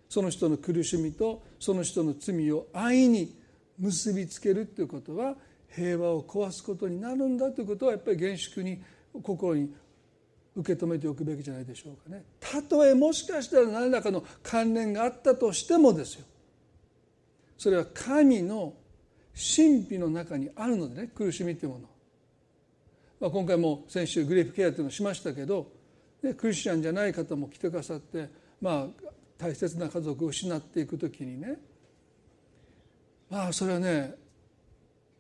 [0.10, 3.36] その人の苦しみとその人の罪を安易に
[3.80, 5.36] 結びつけるということは
[5.76, 8.82] 平和を壊すことになるんだということはやっぱり厳粛に
[9.22, 9.74] 心に
[10.56, 12.24] 受け止めておくべきじゃないでしょうかね。
[12.40, 16.26] たとえもしかしたら何らかの関連があったとしてもですよ。
[17.58, 18.74] それは神の
[19.34, 21.12] 神秘の中にあるのでね。
[21.14, 21.82] 苦しみというもの、
[23.20, 25.68] まあ、今回も先週グレープケアというのをしましたけど
[26.24, 28.30] でクリスチャンじゃない方も来てくださって
[28.62, 31.58] まあ大切な家族を失っていく時にね。
[33.30, 34.16] まあそれはね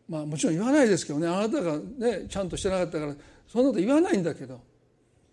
[0.07, 1.27] まあもちろん言わないですけどね。
[1.27, 3.15] あなたがねちゃんとしてなかったから
[3.47, 4.61] そんなこと言わないんだけど。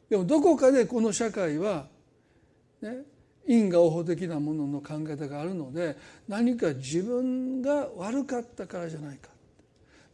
[0.09, 1.87] でもどこかでこの社会は
[2.81, 2.99] ね
[3.47, 5.97] 因果応報的なものの考え方があるので
[6.29, 9.29] 何か自分が悪かったからじゃないか。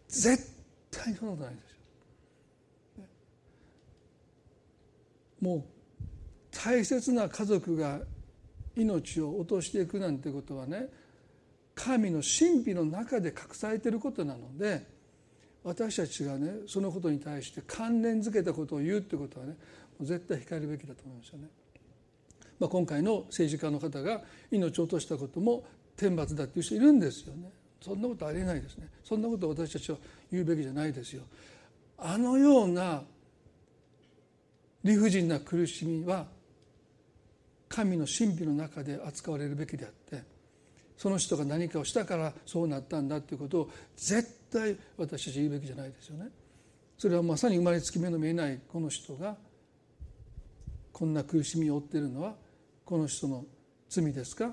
[0.09, 0.53] 絶
[0.91, 1.79] 対そんなことないですよ。
[5.41, 5.63] もう
[6.51, 8.01] 大切な家族が
[8.75, 10.89] 命を落としていくなんてことはね
[11.79, 14.85] 神の神秘の中で隠されていることなので
[15.63, 19.57] 私たちがねそのことに対して関連づけたことを言うってことはね
[20.01, 21.49] 絶対控えるべきだと思いますよね。
[22.59, 25.65] まあ、今回の政治家の方が命を落としたことも
[25.97, 27.51] 天罰だっていう人いるんですよね。
[27.81, 28.89] そんなことありえないですね。
[29.05, 29.99] そんなこと私たちは
[30.33, 31.23] 言うべきじゃないですよ。
[31.99, 33.03] あのような
[34.83, 36.27] 理不尽な苦しみは
[37.69, 40.38] 神の神秘の中で扱われるべきであって
[40.99, 46.29] その人が何かをしたからそうなったんだということを絶対私たち言うべきじゃないですよね。
[46.99, 49.37] それはまさに生まれつき目の見えないこの人が
[50.93, 52.35] こんな苦しみを負っているのは
[52.85, 53.45] この人の
[53.89, 54.53] 罪ですか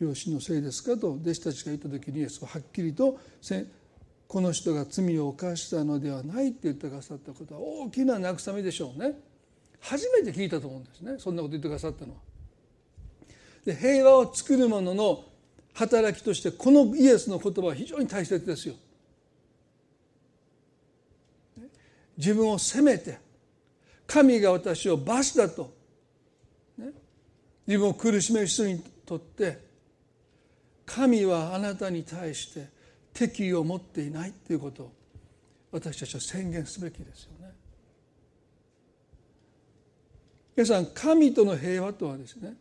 [0.00, 3.18] 両親のせいですかと弟子たちが言った時にイエスははっきりと
[4.28, 9.18] この人が罪を犯したのではないって言ってくださったことは大きな慰めでしょうね
[9.80, 12.18] 初めて聞いたと思うんですねそんなこと言ってくださったのは。
[13.64, 15.24] で平和を作る者の
[15.74, 18.74] 働きとしてこのイエスの言葉は非常に大切ですよ。
[22.16, 23.18] 自分を責めて
[24.06, 25.74] 神が私を罰だと、
[26.76, 26.90] ね、
[27.66, 29.58] 自分を苦しめる人にとって
[30.84, 32.68] 神はあなたに対して
[33.14, 34.92] 敵意を持っていないということを
[35.70, 37.52] 私たちは宣言すべきですよね。
[40.54, 42.54] 皆さん神との平和とはですね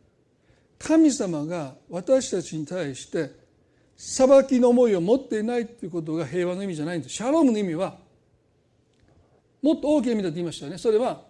[0.83, 3.31] 神様が私たちに対して
[3.95, 7.15] 裁きの思いを持っていないということが平和の意味じゃないんです。
[7.15, 7.97] シャロームの意味は
[9.61, 10.77] もっと大きな意味だと言いましたよね。
[10.77, 11.21] それは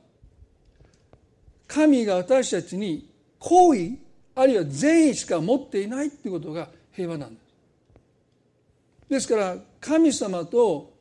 [1.68, 3.98] 神が私たちに好意
[4.36, 10.94] あるいは善意しか持っていないということが平和なんですですから神様と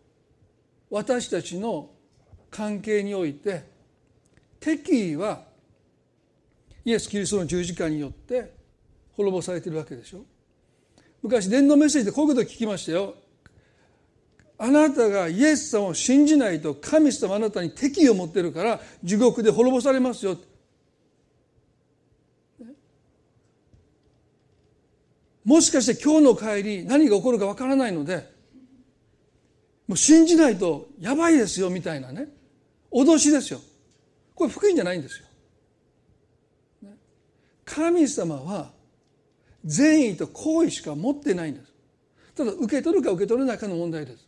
[0.90, 1.90] 私たちの
[2.50, 3.64] 関係において
[4.58, 5.42] 敵意は
[6.84, 8.52] イエス・キリストの十字架によって
[9.12, 10.24] 滅ぼされてるわけでしょ。
[11.22, 13.14] 昔伝道メッセージでこういうことを聞きましたよ。
[14.58, 20.36] あなたがイエス様を信じないと神様あなたに敵意を持ってるから地獄で滅ぼされますよ。
[25.44, 28.28] もしかして今日の帰り何が起こるかわからないので
[29.88, 32.28] もう信じないとやばいですよみたいなね。
[32.92, 33.60] 脅しですよ。
[34.34, 35.26] これ福音じゃないんですよ。
[37.74, 38.70] 神様は
[39.64, 41.72] 善意と好意しか持ってないんです。
[42.34, 44.26] ただ受け取るか受け取れないかの問題です。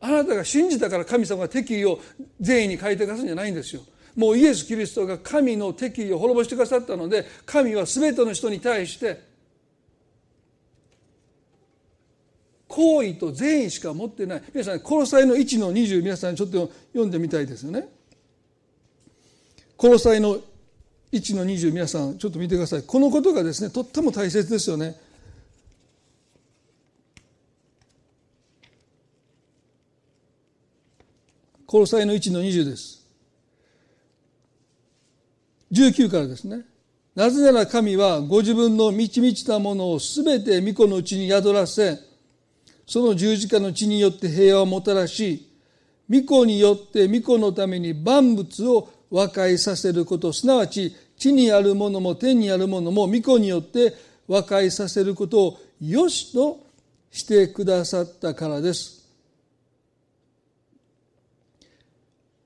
[0.00, 1.98] あなたが信じたから神様が敵意を
[2.40, 3.82] 善意に変えてくださるんじゃないんですよ。
[4.14, 9.22] もうイエス・キリストが神の敵意を滅ぼしてくださったので神は全ての人に対して
[12.68, 14.42] 好意と善意しか持ってない。
[14.52, 17.88] 皆さん殺さいの1の20皆さんちょっと読んでみたいですよね。
[19.78, 20.38] 殺さいの
[21.14, 22.82] 1の20皆さんちょっと見てください。
[22.82, 24.96] このことがですねとっても大切ですよね。
[31.68, 33.04] 殺さいの1の20です。
[35.72, 36.62] 19からですね。
[37.14, 41.98] なぜなら神はご自分の満ち満ちたものを全て御子のうちに宿らせ
[42.86, 45.48] その十字架の血によって平和をもたらし
[46.10, 53.94] 御子によって御子のために万物を和解させることすなわち地にあるものも天にあるものも御子によって
[54.28, 56.58] 和解させることをよしと
[57.10, 59.04] してくださったからです。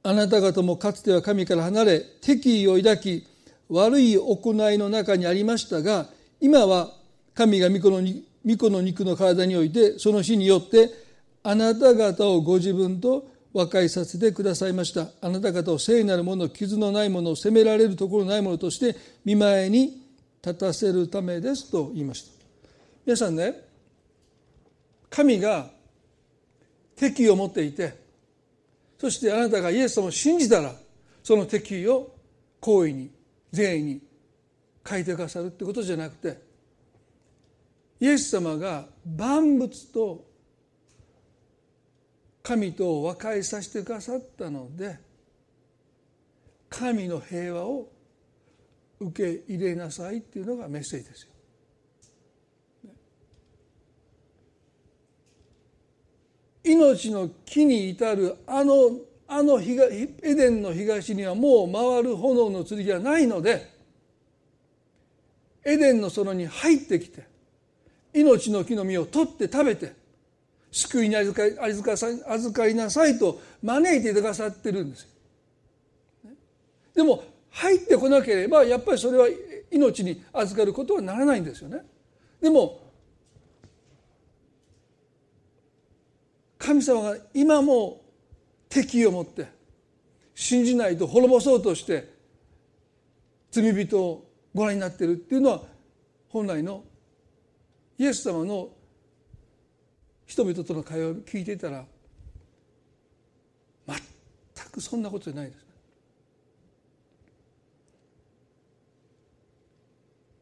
[0.02, 3.26] あなた方もかつては神から離れ敵意を抱き
[3.68, 6.06] 悪い行いの中にありましたが
[6.40, 6.90] 今は
[7.34, 8.00] 神が御子の
[8.46, 10.90] 御子の肉の体においてその死によって
[11.42, 15.08] あなた方をご自分と和解させてくださいました。
[15.20, 20.06] あなた方を聖なるもの傷のないものを責められるところないものとして見舞いに
[20.44, 22.38] 立たせるためですと言いました。
[23.04, 23.54] 皆さんね
[25.10, 25.70] 神が
[26.94, 27.94] 敵意を持っていて
[28.98, 30.74] そしてあなたがイエス様を信じたら
[31.22, 32.14] その敵意を
[32.60, 33.10] 好意に
[33.52, 34.02] 善意に
[34.86, 36.38] 変えてくださるってことじゃなくて
[38.00, 40.27] イエス様が万物と
[42.48, 44.98] 神と和解させてくださったので
[46.70, 47.90] 神の平和を
[49.00, 51.32] 受け入れなさいっていうのがメッセージですよ。
[56.64, 58.92] 命の木に至るあの
[59.26, 63.70] あのエデンの東にはもう回る炎の剣はないので
[65.64, 67.26] エデンの園に入ってきて
[68.14, 69.97] 命の木の実を取って食べて
[70.70, 71.92] 救いに預かり預か
[72.32, 75.08] 預かりなさいと招いてくださってるんですよ。
[76.94, 79.28] でも入ってこなければやっぱりそれは
[79.70, 81.82] 命に預かることはならないんですよね。
[82.40, 82.80] でも
[86.58, 88.02] 神様が今も
[88.68, 89.46] 敵意を持って
[90.34, 92.12] 信じないと滅ぼそうとして
[93.50, 95.62] 罪人をご覧になってるっていうのは
[96.28, 96.84] 本来の
[97.96, 98.68] イエス様の
[100.28, 101.84] 人々との会話を聞いていたら
[103.86, 103.96] 全
[104.70, 105.66] くそんなことじゃないです。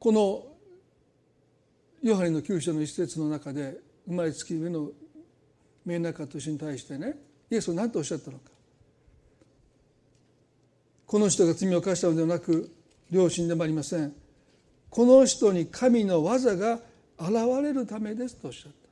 [0.00, 0.44] この
[2.02, 4.90] ヨハネの九章の一節の中で生まれつき目の
[5.84, 7.16] 見えなかった人に対してね
[7.50, 8.50] イエスは何とおっしゃったのか。
[11.06, 12.70] この人が罪を犯したのではなく
[13.10, 14.12] 両親でもありません。
[14.90, 16.80] この人に神の技が
[17.18, 17.30] 現
[17.62, 18.85] れるためですとおっしゃった。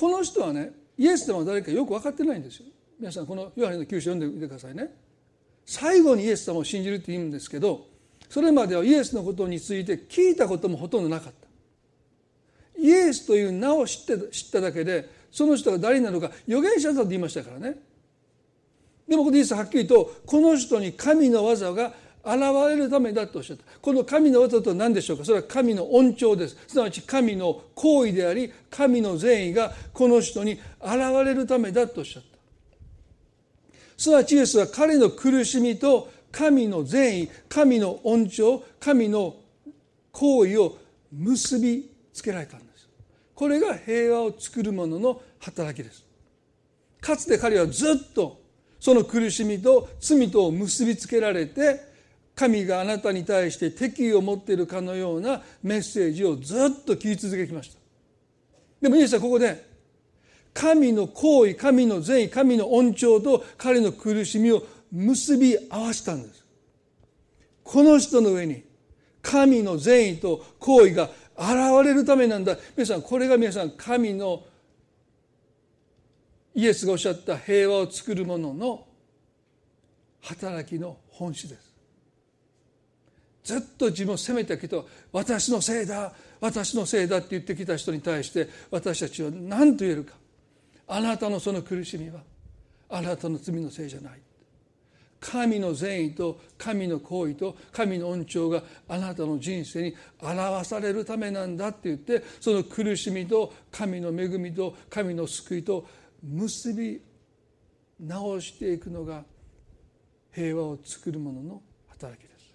[0.00, 2.66] この人はねイエス様は誰かよく分かってないんですよ。
[2.98, 4.94] 皆さんこのヨハネの九章読んでみてくださいね。
[5.66, 7.86] 最後にイエス様を信じるって言うんですけど
[8.30, 11.48] それまではイエスのことについて聞いたこともほとんどなかった。
[12.80, 17.76] イエスという名を知って知っただけでその人が誰なのか預言者だと言いましたからね。
[19.06, 21.92] でもここでイエスはっきりとこの人に神の技が
[22.24, 22.36] 現
[22.68, 23.64] れるためだとおっしゃった。
[23.80, 25.24] この神の技とは何でしょうか？
[25.24, 26.56] それは神の恩寵です。
[26.68, 30.60] すなわち神の行為であり神の善意がこの人に現
[31.24, 32.28] れるためだとおっしゃった。
[33.96, 39.36] すなわちイエスは彼の苦しみと神の善意神の恩寵神の
[40.12, 40.78] 行為を
[41.12, 42.88] 結びつけられたんです。
[43.34, 46.04] これが平和を作る者の働きです。
[47.00, 48.40] かつて彼はずっと
[48.78, 51.89] その苦しみと罪とを結びつけられて
[52.40, 57.78] 神があなたに対して敵意を持っているかのようなメッセージをずっと聞き続けてきました。
[58.80, 59.68] でもイエスはここで
[60.54, 66.42] 神の行為神の善意神の恩寵と彼の苦しみを結び合わせたんです。
[67.62, 68.64] この人の上に
[69.20, 71.50] 神の善意と行為が現
[71.84, 72.56] れるためなんだ。
[72.74, 74.44] 皆さんこれが皆さん神の
[76.54, 78.86] イエスがおっしゃった平和を作る者の
[80.22, 81.69] 働きの本質です。
[83.42, 90.14] ずっと自分を責めたけど私のせいだ私のせいだって言ってきた人に対して私たちは何と言えるか。
[90.86, 92.20] あなたのその苦しみは
[92.88, 94.20] あなたの罪のせいじゃない。
[95.20, 105.86] 神の善意と神の行為と神の恩寵があなたの人生に表されるためなんだって言ってその苦しみと神の恵みと神の救いと
[106.22, 107.02] 結び
[108.00, 109.22] 直していくのが
[110.32, 112.54] 平和を作る者の働きです。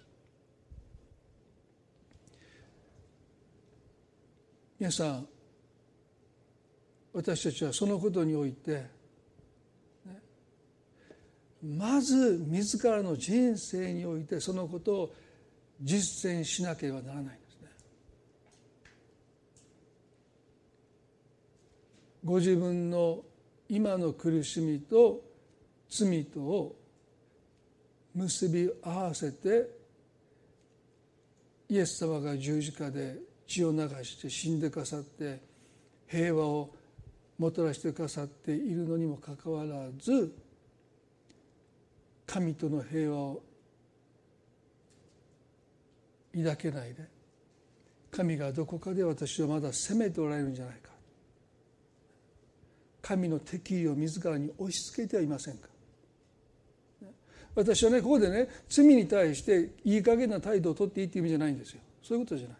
[4.78, 5.28] 皆さん
[7.14, 8.84] 私たちはそのことにおいて
[11.62, 15.14] まず自らの人生においてそのことを
[15.80, 17.68] 実践しなければならないんですね。
[22.24, 23.22] ご自分の
[23.68, 25.22] 今の苦しみと
[25.88, 26.76] 罪とを
[28.14, 29.68] 結び合わせて
[31.68, 33.16] イエス様が十字架で
[33.46, 35.40] 血を流して死んでくださって
[36.06, 36.70] 平和を
[37.38, 40.34] もたらしてくださっているのにもかかわらず
[42.26, 43.42] 神との平和を
[46.34, 47.16] 抱けないで
[48.10, 50.90] 神がどこかで私をまだ責めておられるんじゃないか。
[53.02, 55.68] 神の敵意を自らに押し付けてはいませんか。
[57.54, 61.80] 私はねここでね罪に対していい加減な態度をとっていいっていう意味じゃないんですよ。
[62.02, 62.56] そういうことじゃない。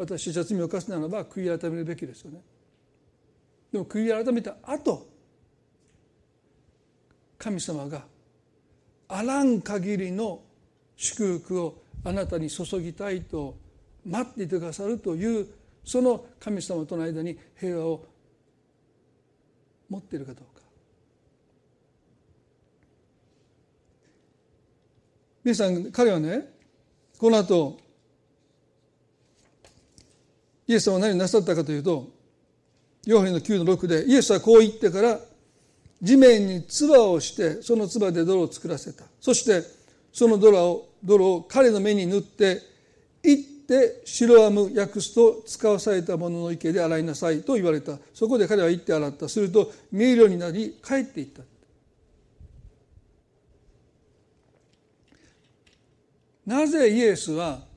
[0.00, 2.40] 私たちは罪を犯すならば悔い改めるべきですよね。
[3.70, 5.06] でも悔い改めた後
[7.36, 8.04] 神様が
[9.08, 10.40] あらん限りの
[10.96, 13.58] 祝福をあなたに注ぎたいと
[14.06, 15.46] 待っていてくださるという
[15.84, 18.06] その神様との間に平和を
[19.90, 20.62] 持っているかどうか。
[25.44, 26.48] 皆さん彼はね
[27.18, 27.89] この後
[30.70, 32.08] イエス様は何をなさったかというと
[33.04, 35.18] ヨハネの9の6でイエスはこう言ってから
[36.00, 39.04] 地面に唾をしてその唾で泥を作らせた。
[39.20, 39.64] そして
[40.12, 42.60] その泥を泥を彼の目に塗って
[43.24, 47.98] 行って白アム訳すと使わされたものの池で洗いなさいと言われた。
[48.14, 49.28] そこで彼は行って洗った。
[49.28, 51.42] すると見えるようになり帰っていった。
[56.46, 57.69] なぜイエスは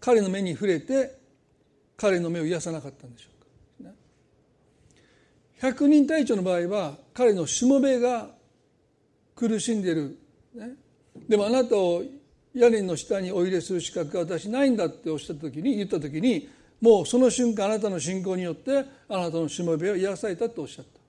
[0.00, 1.18] 彼の目に触れて
[1.96, 3.90] 彼の目を癒さなかったんでしょうか。
[5.60, 8.28] 百人隊長の場合は彼のしもべが
[9.36, 10.18] 苦しんでる、
[10.54, 10.70] ね、
[11.28, 12.02] でもあなたを
[12.54, 16.48] 屋根の下にお入れする資格が私ないんだっておっしゃった時に言った時に
[16.80, 21.00] もうその瞬間あなたの信仰によってあなたのしもべを癒されたとおっしゃった。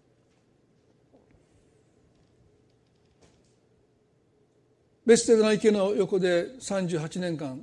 [5.06, 7.60] ベステルの池の横で38年間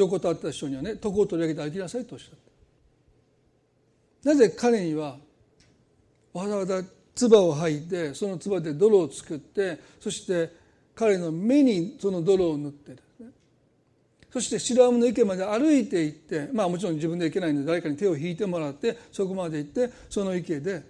[0.00, 2.38] 横たわった人にはね徳を取り上げて歩きなさいとおっしゃっ
[4.22, 4.30] た。
[4.30, 5.16] なぜ彼には
[6.32, 6.82] わざわざ
[7.14, 10.52] 唾を吐いてその唾で泥を作ってそして
[10.94, 13.30] 彼の目にその泥を塗ってですね
[14.32, 20.82] そして白浜の池まで歩いて行ってまあもちろん自分で行けないので誰かに手を引いてもらってそこまで行ってその池で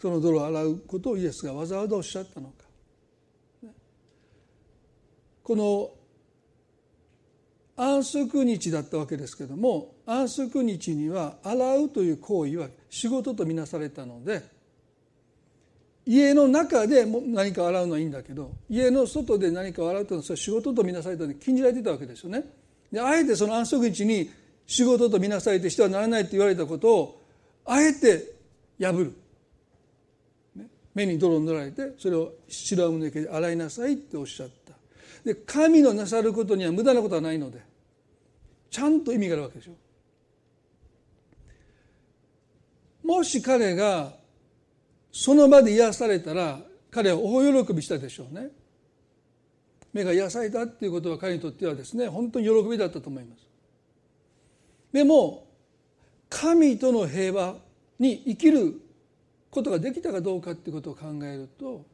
[0.00, 2.66] その泥を洗うことをイエスがわざわざおっしゃったのか。
[5.42, 5.90] この
[7.76, 14.42] 安息日だったわけですけども安息日には洗うという行為は仕事とみなされたので
[16.06, 22.44] 家の中で何か洗うのはいいんだけど家の外で何か洗うというのはそれ仕事とみなされたのに禁じられてたわけですよね。
[22.92, 24.30] であえてその安息日に
[24.66, 27.22] 仕事とみなされてしてはならないと言われたことを
[27.64, 28.34] あえて
[28.80, 29.12] 破る、
[30.94, 34.65] 目に泥を塗られてそれを白髪の毛で洗いなさいっておっしゃった。
[35.26, 37.60] で神のなさることには無駄なことはないので
[38.70, 39.72] ちゃんと意味があるわけでしょ。
[43.04, 44.12] もし彼が
[45.10, 46.60] その場で癒されたら
[46.92, 48.50] 彼は大喜びしたでしょうね。
[49.92, 53.42] 目が癒されたっていうことは彼にとってはですね本当に喜びだったと思います。
[54.92, 55.48] でも
[56.28, 57.56] 神との平和
[57.98, 58.80] に生きる
[59.50, 61.84] ことができたかどうかっていうことを考えると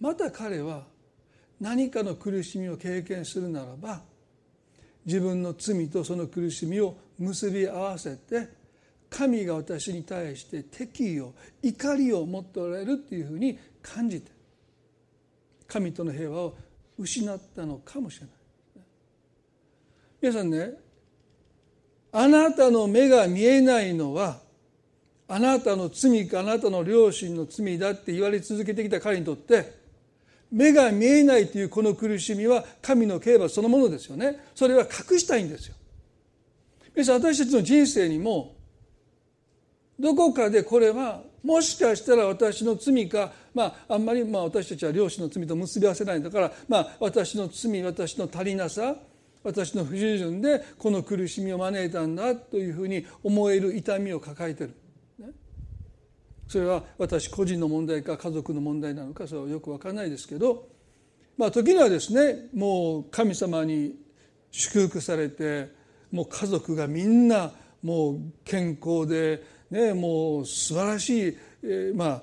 [0.00, 0.90] また彼は
[1.62, 4.00] 何かの苦しみを経験するならば
[5.06, 8.48] 自分の罪とその苦しみを結び合わせて
[9.08, 14.32] 神が私に対して敵意を怒りを持っておられるっていうふうに感じて
[15.68, 16.54] 神との平和を
[16.98, 18.34] 失ったのかもしれない。
[20.20, 20.72] 皆さんね
[22.10, 24.40] あなたの目が見えないのは
[25.28, 29.81] あなたの罪かあなたの両親の罪だって言われ続けてきた彼にとって
[30.52, 35.74] 目が見えないというこの苦しみは神の刑罰そのものですよねそれは隠したいんですよ
[36.94, 38.54] 皆さん私たちの人生にも
[39.98, 48.94] どこかでこれはもしかしたら私の罪か、まあ、あんまりまあ私たちは両親の罪と結び合わせないんだから、まあ、私の罪私の足りなさ
[49.42, 54.74] 私の不従順でこの苦しみを招いたんだというふうに思える痛みを抱えてる。
[56.52, 60.68] それは私個人の問題か家族の問題なのかそれはよく分からないですけど、
[61.36, 63.96] まあ、時にはですねもう神様に
[64.50, 65.70] 祝福されて
[66.10, 69.42] もう家族がみんなもう健康で
[69.72, 72.22] ね、もう素晴らしい、えー、まあ、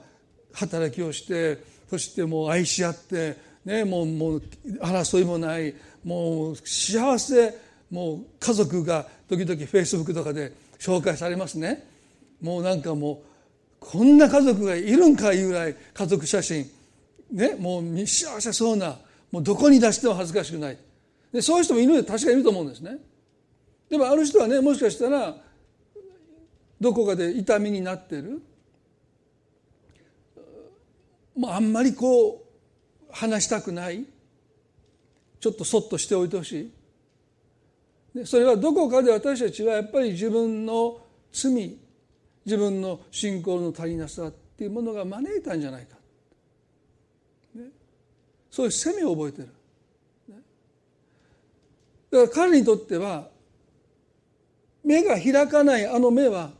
[0.53, 1.57] 働きをして
[1.89, 4.43] そしてもう愛し合って、ね、もうもう
[4.81, 5.73] 争いもない
[6.03, 7.57] もう幸せ
[7.89, 11.87] もう家族が時々フェイスブックとかで紹介されますね。
[12.39, 13.17] もうなんかもう
[13.79, 16.69] こんな家族がいるんかいうぐらい家族写真。
[17.31, 18.97] ねもう幸せそうな
[19.31, 20.77] もうどこに出しても恥ずかしくない。
[21.31, 22.97] でそういう人もいる確かにいると思うんですね。
[23.89, 25.35] でもある人はねもしかしたら
[26.79, 28.41] どこかで痛みになってる。
[31.35, 32.41] もうあんまりこう
[33.11, 34.05] 話したくない。
[35.39, 36.71] ちょっとそっとしておいてほし
[38.15, 38.25] い。
[38.25, 40.99] それはどこかで私たちはやっぱり自分の
[41.31, 41.77] 罪
[42.45, 45.95] 自分の信仰の足りなさっていうものが招いたんじゃないか、
[47.55, 47.65] ね、
[48.49, 49.47] そういう責めを覚えてる、
[50.29, 50.35] ね、
[52.11, 53.27] だから彼にとっては
[54.83, 56.51] 目が開かないあの目は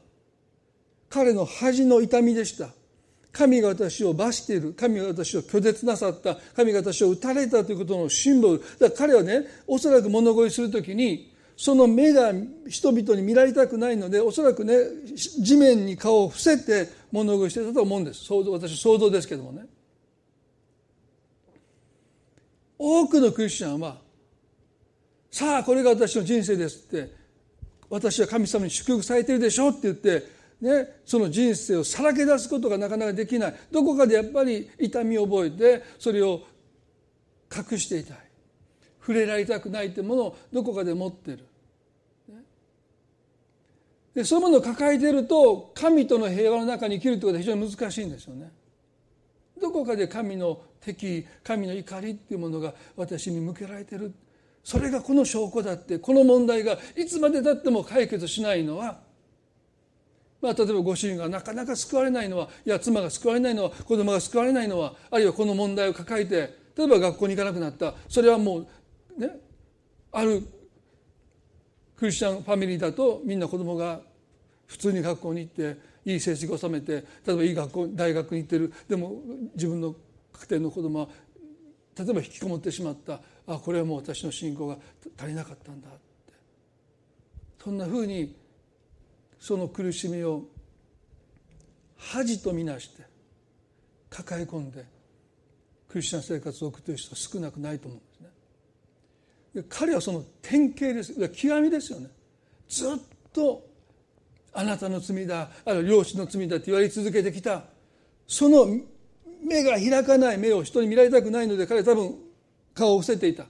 [1.10, 2.70] 彼の恥の痛みでした。
[3.32, 4.74] 神が私を罰している。
[4.74, 6.36] 神が私を拒絶なさった。
[6.56, 8.60] 神が私を打たれたということのシンボル。
[8.60, 11.29] だから彼はねおそらく物乞いする時に
[11.62, 12.32] その目が
[12.70, 14.78] 人々に見られたくないのでおそらくね
[15.14, 18.24] 地面に顔を伏せて物乞いしてたと思うんです。
[18.24, 19.66] 想像私想像ですけどもね。
[22.78, 23.98] 多くのクリスチャンは
[25.30, 27.14] さあこれが私の人生ですって
[27.90, 33.56] 私は神様に祝福されてるでしょって言ってね、その人生をさらけ出すことがなかなかできない。
[33.70, 36.42] どこかでやっぱり痛みを覚えてそれを
[37.54, 38.18] 隠していたい。
[39.02, 41.40] 触れられたくないというものをどこかで持ってる、
[44.14, 48.52] でそういうものを抱えていると神との平和の中に生きるということは非常に難しいんですよね。
[49.62, 54.14] どこかで神の敵神の怒りっていうものが私に向けられてる。
[54.64, 59.00] それがこの証拠だってこの問題がいつまでたっても解決しないのは
[60.42, 67.94] まあ、例えばご主人がなかなか救われないのはいや妻が救われないのは子供が救われないのはあるいはこの問題を抱えて例えば学校に行かなくなった。
[68.08, 68.68] それはもう
[69.20, 69.32] ね
[70.12, 70.44] ある
[72.00, 74.00] クリスチャンファミリーだとみんな子供が
[74.68, 78.74] 普通に学校に行っていい成績を収めて例えばいい学校大学に行ってる。
[78.88, 79.22] でも
[79.54, 79.94] 自分の
[80.32, 81.10] 家庭の子供は
[81.98, 83.20] 例えば引きこもってしまった。
[83.48, 84.78] あこれはもう私の信仰が
[85.18, 86.00] 足りなかったんだって。
[87.62, 88.34] そんなふうに
[89.38, 90.44] その苦しみを
[91.98, 93.04] 恥とみなして
[94.10, 94.86] 抱え込んで
[95.90, 98.00] クリスチャン生活を送っている人は少なくないと思う。
[99.68, 101.30] 彼はその典型です。
[101.30, 102.10] 極みですよね。
[102.68, 102.98] ずっ
[103.34, 103.68] と
[104.54, 107.64] あなたの罪だあるいは両親の罪だって言われ続けてきた。
[108.28, 108.68] その
[109.44, 112.16] 目が開かない目を人に見られたくないので彼は多分
[112.76, 113.46] 顔を伏せていた。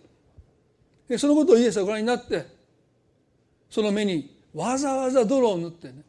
[1.18, 2.46] そのことをイエスはご覧になって
[3.70, 6.04] その目にわざわざ泥を塗ってね。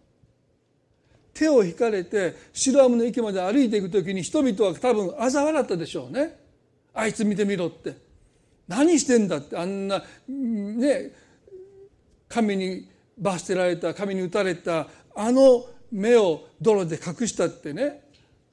[1.34, 6.38] 手を引かれてシロアムの池まで歩いていく時に人々は多分嘲笑ったでしょうね。
[6.92, 8.09] あいつ見てみろって。
[8.70, 11.10] 何してんだってあんなね
[12.28, 18.00] 神に罰せられた神に打たれたあの目を泥で隠したってね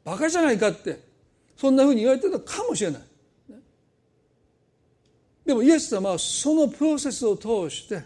[0.04, 1.00] バカじゃないかって
[1.56, 3.02] そんなふうに言われてたかもしれない。
[5.46, 8.04] でもイエス様はそのプロセスを通して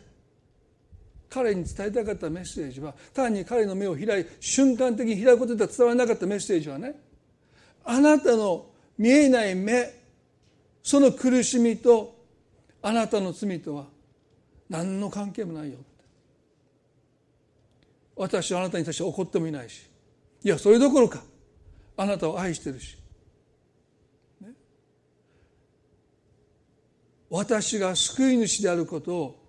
[1.29, 6.93] 彼に伝えたかったメッセージは単に彼の目を開い瞬間的に開くことでは伝わらなかったメッセージはね
[7.85, 8.65] あなたの
[8.97, 10.00] 見えない目
[10.83, 12.15] その苦しみと
[12.81, 13.85] あなたの罪とは
[14.69, 15.77] 何の関係もないよ
[18.15, 19.87] 私はあなたに対して怒ってもいないし
[20.43, 21.21] いやそれどころか
[21.97, 22.97] あなたを愛してるし、
[24.41, 24.49] ね、
[27.29, 29.41] 私が救い主であることを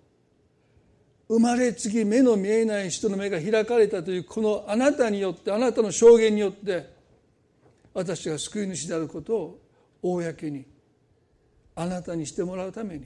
[1.29, 6.93] 生まれつき目の見えない人の目が開かれたというこのあなたによってあなたの証言によって
[7.93, 9.59] 私が救い主であることを
[10.01, 10.65] 公に
[11.75, 13.05] あなたにしてもらうために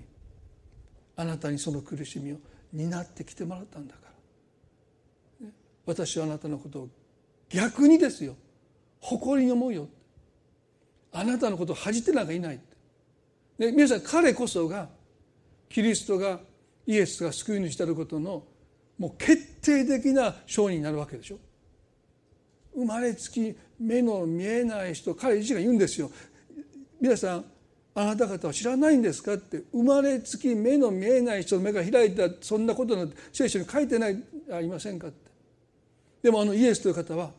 [1.16, 2.38] あなたにその苦しみを
[2.74, 4.08] 担ってきてもらったんだから。
[5.86, 6.90] 私はあなたのことを
[7.50, 8.36] 逆にですよ。
[9.00, 9.88] 誇りに思うよ
[11.12, 12.60] あなたのことを恥じてなんかいない
[13.58, 14.90] で皆さん彼こそが
[15.70, 16.40] キリストが
[16.86, 18.44] イエスが救い主であることの
[18.98, 21.38] もう決定的な証人になるわけでしょ。
[22.74, 26.12] 生まれつき目の見えない人彼自身が言うんですよ。
[27.00, 27.46] 皆さん
[28.00, 35.32] あなた方は知らないんですかって生まれつき目の見えない人の目が開いたそんなことなんて聖書に書いてないありませんかって。
[36.22, 37.32] でもあのイエスという方は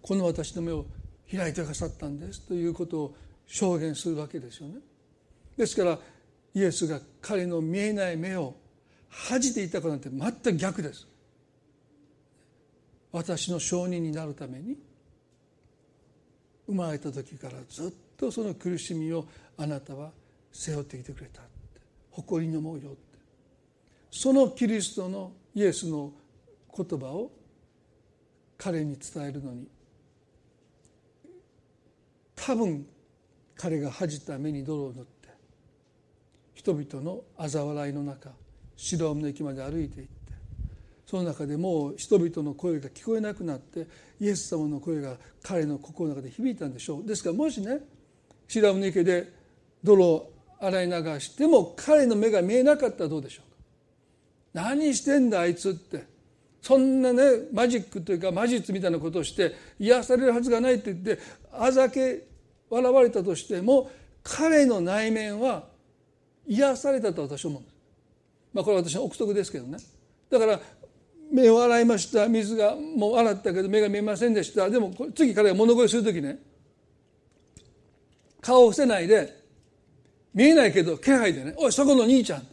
[0.00, 0.86] この私の目を
[1.30, 3.16] 開いてくださったんですということを
[3.46, 4.76] 証言するわけですよね。
[5.58, 5.98] ですから
[6.54, 8.54] イエスが彼の見えない目を
[9.10, 11.06] 恥じていたかなんて全く逆です。
[13.12, 14.78] 私の証人になるために
[16.66, 17.90] 生まれた時からずっ
[18.24, 19.26] とその苦しみを
[19.58, 20.10] あなたは
[20.50, 21.50] 背負ってきてくれたって
[22.10, 22.98] 誇りに思うよって
[24.10, 26.12] そのキリストのイエスの
[26.74, 27.30] 言葉を
[28.56, 29.66] 彼に伝えるのに
[32.34, 32.86] 多分
[33.56, 35.28] 彼が恥じた目に泥を塗って
[36.54, 38.30] 人々の嘲笑いの中
[38.76, 40.14] 白の駅まで歩いていって
[41.06, 43.86] その中でもう人々の声が聞こえなくなって
[44.20, 47.06] イエス様の声が彼の心の中で響いたんでしょう。
[47.06, 47.80] ですからもしね
[48.48, 49.32] 白の池で
[49.82, 54.64] 泥を洗い流しても彼の目が見えなかったらどうでしょうか？
[54.68, 56.04] 何してんだあいつって
[56.62, 57.22] そんなね
[57.52, 61.18] マジックというか魔術みたいなことをして癒されるはずがないって言って
[61.52, 62.26] あざけ
[62.70, 63.90] 笑われたとしても
[64.22, 65.64] 彼の内面は
[66.46, 67.74] 癒されたと私は思うんです。
[68.54, 69.78] まあこれは私の憶測ですけどね。
[70.30, 70.60] だから
[71.30, 76.38] 目を洗いました水がもう洗ったけど目が見えませんでしたでも次彼が物乞いする時ね
[78.44, 79.42] 顔を伏せないで
[80.34, 82.46] 見えないけど気配でね「おいそこの兄ちゃん」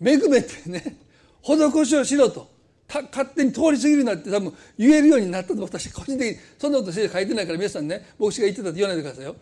[0.00, 0.96] 恵めてね
[1.42, 2.48] 施しをしろと
[2.88, 9.34] 勝手に通り過ぎるなって多分言えるようになったと私個人的にそんなこと書いてないから皆さんね牧師が言ってたって言わないでくださいよ。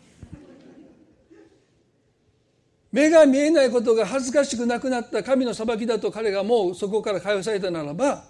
[2.91, 8.25] 目が見えないことが恥ずかしくなくなった神の裁きだと彼がもうそこから解放されたならば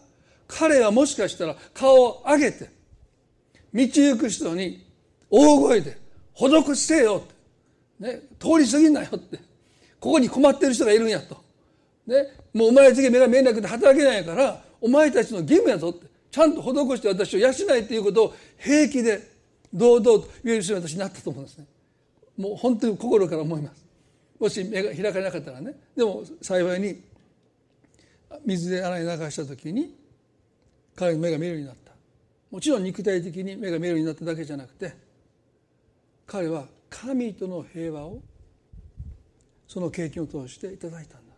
[0.47, 2.71] 彼はもしかしたら顔を上げて
[3.75, 4.87] 道行く人に
[5.31, 6.02] 大声で
[6.49, 9.39] 施しせよって、ね、通り過ぎんなよって。
[10.01, 11.37] ここに困ってる人がいるんやと、
[12.07, 16.07] ね、もう生まれつき目が見えなくて働けないからお前たちの義務やぞって。
[16.33, 19.31] ちゃんと施して私を養えっていうことを平気で
[19.73, 21.67] 堂々と言える人に私になったと思うんですね。
[22.39, 23.85] もう本当に心から思います。
[24.41, 25.75] もし目が開かれなかったらね。
[25.95, 27.03] でも幸いに
[28.47, 29.95] 水で洗い流した時に
[30.97, 31.93] 彼の目が見えるようになった。
[32.51, 34.95] もちろん肉体的に目が見えるようになっただけじゃなくて
[36.27, 38.21] 彼は神との平和を
[39.67, 41.33] その経験を通していただいたんだ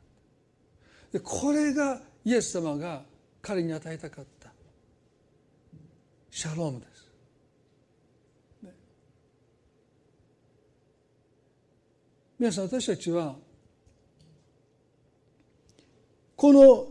[1.12, 3.02] でこれがイエス様が
[3.40, 4.50] 彼に与えたかった
[6.30, 7.08] シャロームです。
[8.64, 8.72] ね、
[12.40, 13.36] 皆さん私たちは
[16.34, 16.88] この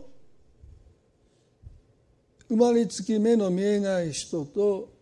[2.48, 4.93] 生まれつき目の見えない人と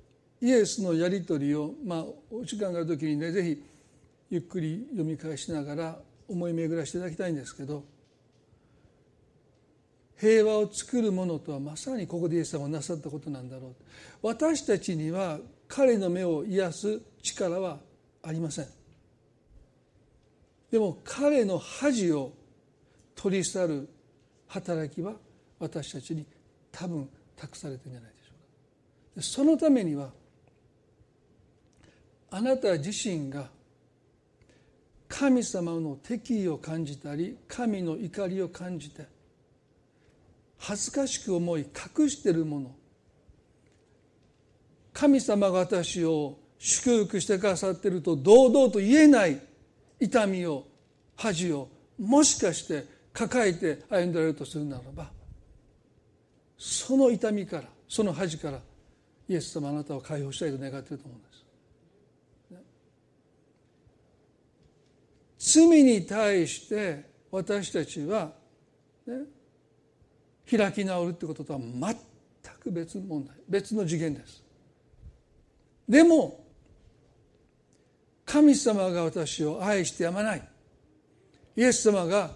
[0.43, 3.63] イエスのやり取りをまあお時間がある時にねぜひ
[4.29, 7.85] ゆっくり読み返しながら思い巡らしていただきたいんですけど
[10.19, 13.75] 平和を作るものとはまさにここでイエス様がなさったことなんだろう。
[14.23, 17.79] 私たちには彼の目を癒す力は
[18.23, 18.67] ありません。
[20.71, 22.33] でも彼の恥を
[23.17, 23.89] 取り去る
[24.47, 25.15] 働きは
[25.59, 26.25] 私たちに
[26.71, 28.33] 多分託されてるんじゃないでしょ
[29.15, 29.23] うか。
[29.23, 30.11] そのためには
[32.35, 33.51] あなた自身が
[35.07, 39.07] 神様の敵意を感じたり神の怒りを感じて
[40.59, 41.67] 恥ずかしく思い
[41.99, 42.75] 隠しているもの
[44.95, 49.39] 神様が私を祝福してくださっていると堂々と言えない
[50.01, 50.65] 痛みを
[51.17, 51.69] 恥を
[51.99, 55.11] もしかして抱えて歩んでられるとするならば
[56.57, 58.61] その痛みからその恥から
[59.29, 61.32] イエス様あなたを解放したいと願っていると思うんです。
[65.45, 68.31] 罪に対して私たちは、
[69.05, 69.25] ね、
[70.49, 71.97] 開き直るってこととは全
[72.61, 73.37] く別の問題。
[73.49, 74.45] 別の次元です。
[75.89, 76.45] でも
[78.25, 80.49] 神様が私を愛してやまない。
[81.57, 82.31] イエス様が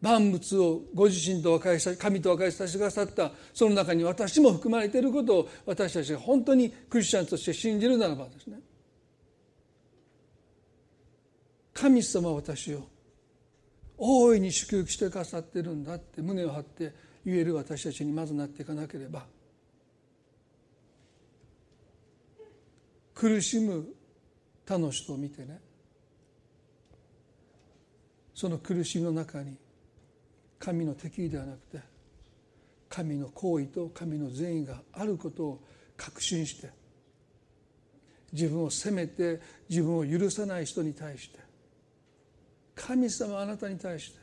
[0.00, 3.32] 万物をご自身と和解した神と和解させてくださった。
[3.52, 8.60] その中に私も含まれていることを私たちが本当にクリスチャンとして信じるならばですね
[11.76, 12.88] 神様は私を
[13.98, 19.26] 大いに祝福してくださってるんだって胸を張って言える私たちにまずなっていかなければ
[23.14, 23.86] 苦しむ
[24.64, 25.60] 他の人を見てね
[28.34, 29.58] その苦しみの中に
[30.58, 31.80] 神の敵意ではなくて
[32.88, 35.62] 神の行為と神の善意があることを
[35.98, 36.70] 確信して
[38.32, 41.45] 自分を責めて自分を許さない人に対して
[42.76, 44.18] 神様あなたに対して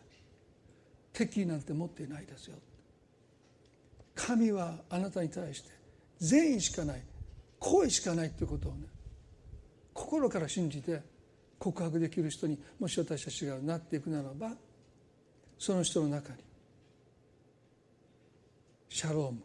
[1.11, 2.55] 敵意なんて持っていないですよ。
[4.15, 5.69] 神はあなたに対して
[6.19, 7.01] 善意しかない
[7.59, 8.85] 行為しかないということをね
[9.93, 11.01] 心から信じて
[11.57, 14.51] 告白できる人にもし私たちがなっていくならば
[15.57, 16.39] その人の中に
[18.89, 19.39] シャローム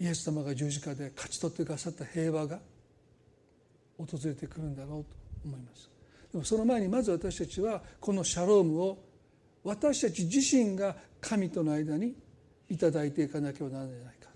[0.00, 2.58] イエス様が十字架で勝ち取ってくださった平和が
[4.04, 5.06] 訪れてくるんだろうと
[5.44, 5.90] 思います。
[6.32, 8.98] でもその前にまず私たちはこのシャロームを
[9.64, 12.14] 私たち自身が神との間に
[12.68, 14.30] いただいていかなければならないか。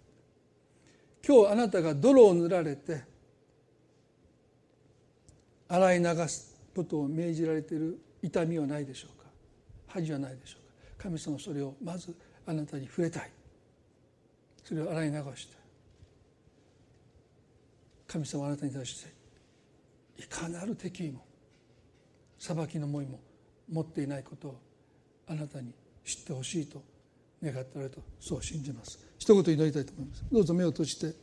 [1.27, 3.03] 今日あなたが泥を塗られて
[5.69, 9.27] 洗い流すことを命じられている痛みはないでしょうか。
[9.87, 11.05] 恥はないでしょうか。
[11.05, 12.15] 神様それをまず
[12.47, 13.31] あなたに触れたい。
[14.65, 15.57] それを洗い流して
[18.09, 19.14] 神様あなたに対して
[20.19, 21.25] いかなる敵意も
[22.39, 23.21] 裁きの思いも
[23.71, 24.61] 持っていないことを
[25.27, 25.73] あなたに
[26.05, 26.83] 知ってほしいと
[27.43, 28.99] 願っておられるとそう信じます。
[29.19, 30.25] 一言祈りたいと思います。
[30.31, 31.15] どうぞ目を閉じて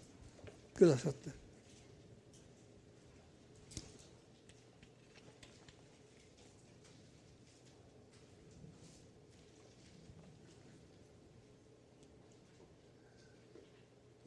[0.75, 1.41] くださって。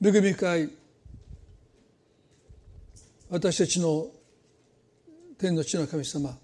[0.07, 0.71] 恵み深い
[3.31, 4.07] 私たちの
[5.45, 6.39] 天の地の神様。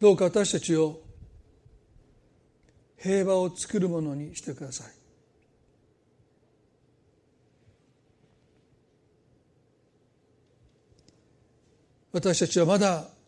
[0.00, 1.00] どうか私たちを
[2.98, 4.92] 平和を作るものにしてください。
[12.10, 13.21] 私たちはまだ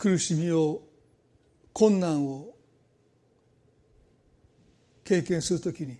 [0.00, 0.80] 苦しみを
[1.74, 2.54] 困難を
[5.04, 5.98] 経験するときに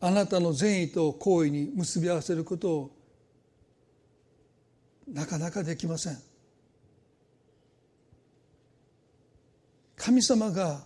[0.00, 2.90] あなたの善意と行為に結び合わせることを
[5.08, 6.18] なかなかできません。
[9.96, 10.82] 神様が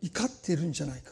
[0.00, 1.10] 怒っているんじゃないか。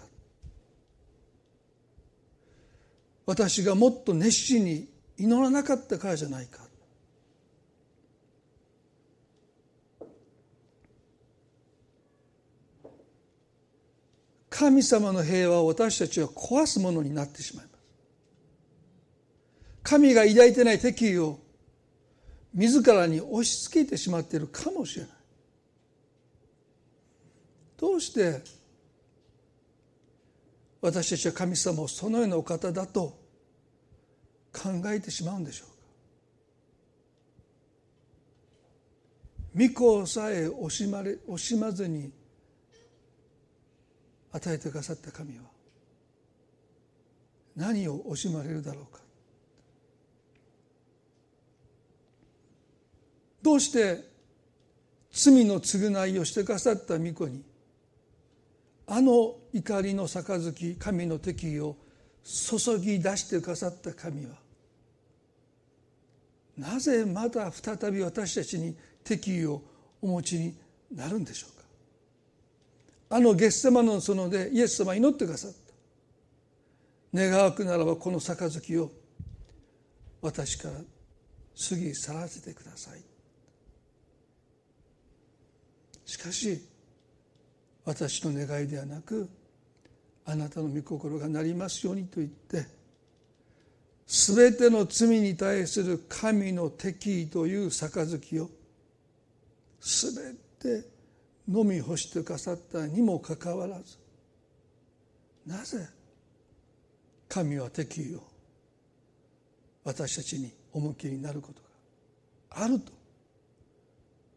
[3.27, 4.89] 私がもっと熱心に
[5.19, 6.64] 祈らなかったからじゃないか。
[14.57, 17.75] 神様の平和を私たちは壊すものになってしまいます。
[19.83, 21.41] 神が抱いてない敵意を
[22.55, 25.11] 自らに押し付けてしまっているかもしれない。
[27.77, 28.45] どうして
[30.81, 33.19] 私たちは神様をそのようなお方だと
[34.53, 35.65] 考えてしまうんでしょ
[39.57, 39.65] うか？
[39.67, 42.13] 御子さえ惜しまれ惜しまずに
[44.35, 45.45] 与えてくださった神は
[47.57, 49.01] 何を惜しまれるだろうか。
[53.43, 54.03] どうして
[55.13, 57.45] 罪の償いをしてくださった御子に
[58.87, 61.77] あの怒りの杯神の敵意を
[62.25, 64.33] 注ぎ出してくださった神は
[66.57, 68.75] なぜまだ再び私たちに
[69.05, 69.63] 敵意を
[70.01, 70.55] お持ちに
[70.93, 71.54] なるんでしょう
[73.11, 75.57] あのゲッセマの園でイエス様祈ってくださった。
[77.15, 78.91] 願わくならばこの杯を
[80.21, 83.01] 私から過ぎ去らせてください。
[86.05, 86.61] しかし
[87.85, 89.29] 私の願いではなく
[90.25, 92.67] あなたの御心がなりますようにと言って
[94.07, 98.51] 全ての罪に対する神の敵意という杯を
[99.81, 100.94] 全て
[101.49, 103.99] 飲み干してくださったにもかかわらず
[105.47, 105.87] なぜ
[107.29, 108.23] 神は敵意を
[109.85, 111.61] 私たちにお向きになること
[112.57, 112.93] があると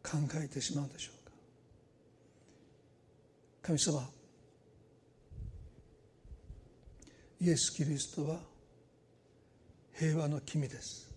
[0.03, 1.31] 考えてしまうでしょうか。
[3.61, 4.09] 神様
[7.39, 8.39] イエス・キリストは
[9.93, 11.07] 平和の君です。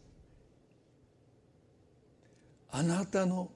[2.72, 3.50] あなたの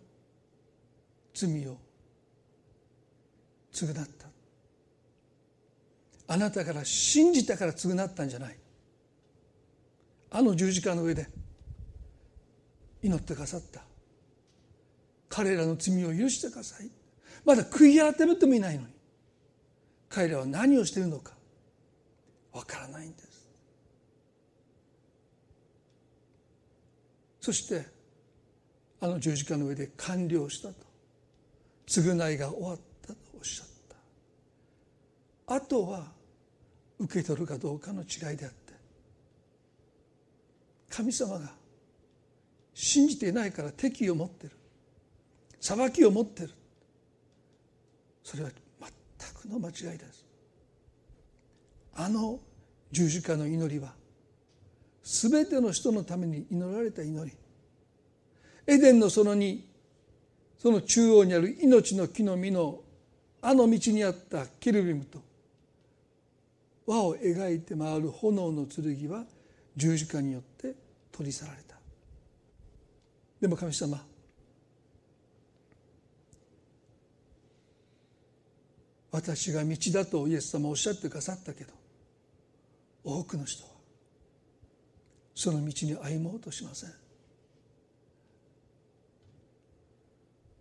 [1.35, 1.77] 罪を
[3.75, 4.29] 償った。
[6.27, 8.57] あなたから信じたから償ったんじゃない。
[10.31, 11.29] あの十字架の上で
[13.03, 13.83] 祈ってくださった。
[15.29, 16.91] 彼らの罪を許してください。
[17.45, 18.89] まだ悔い改めてもいないのに。
[20.09, 21.33] 彼らは何をしているのか
[22.53, 23.51] わからないんです。
[27.41, 27.85] そして
[29.01, 30.75] あの十字架の上で完了したと。
[31.87, 32.94] 償いが終わった。
[35.47, 36.13] あとは
[36.99, 38.73] 受け取るかどうかの違いであって
[40.89, 41.53] 神様が
[42.73, 44.53] 信じていないから敵意を持ってる
[45.61, 46.51] 裁きを持ってる。
[48.23, 50.27] それは全くの間違いです。
[51.95, 52.39] あの
[52.91, 53.95] 十字架の祈りは
[55.03, 57.35] 全ての人のために祈られた祈り。
[58.67, 59.67] エデンの園に
[60.59, 62.81] その中央にある命の木の実の
[63.41, 65.23] あの道にあったケルビムと
[66.87, 69.25] 輪を描いて回る炎の剣は
[69.77, 70.75] 十字架によって
[71.13, 71.77] 取り去られた。
[73.41, 74.03] でも神様
[79.11, 81.73] 私が道だとイエス様おっしゃってくださったけど
[83.05, 83.71] 多くの人は
[85.35, 86.91] その道に歩もうとしません。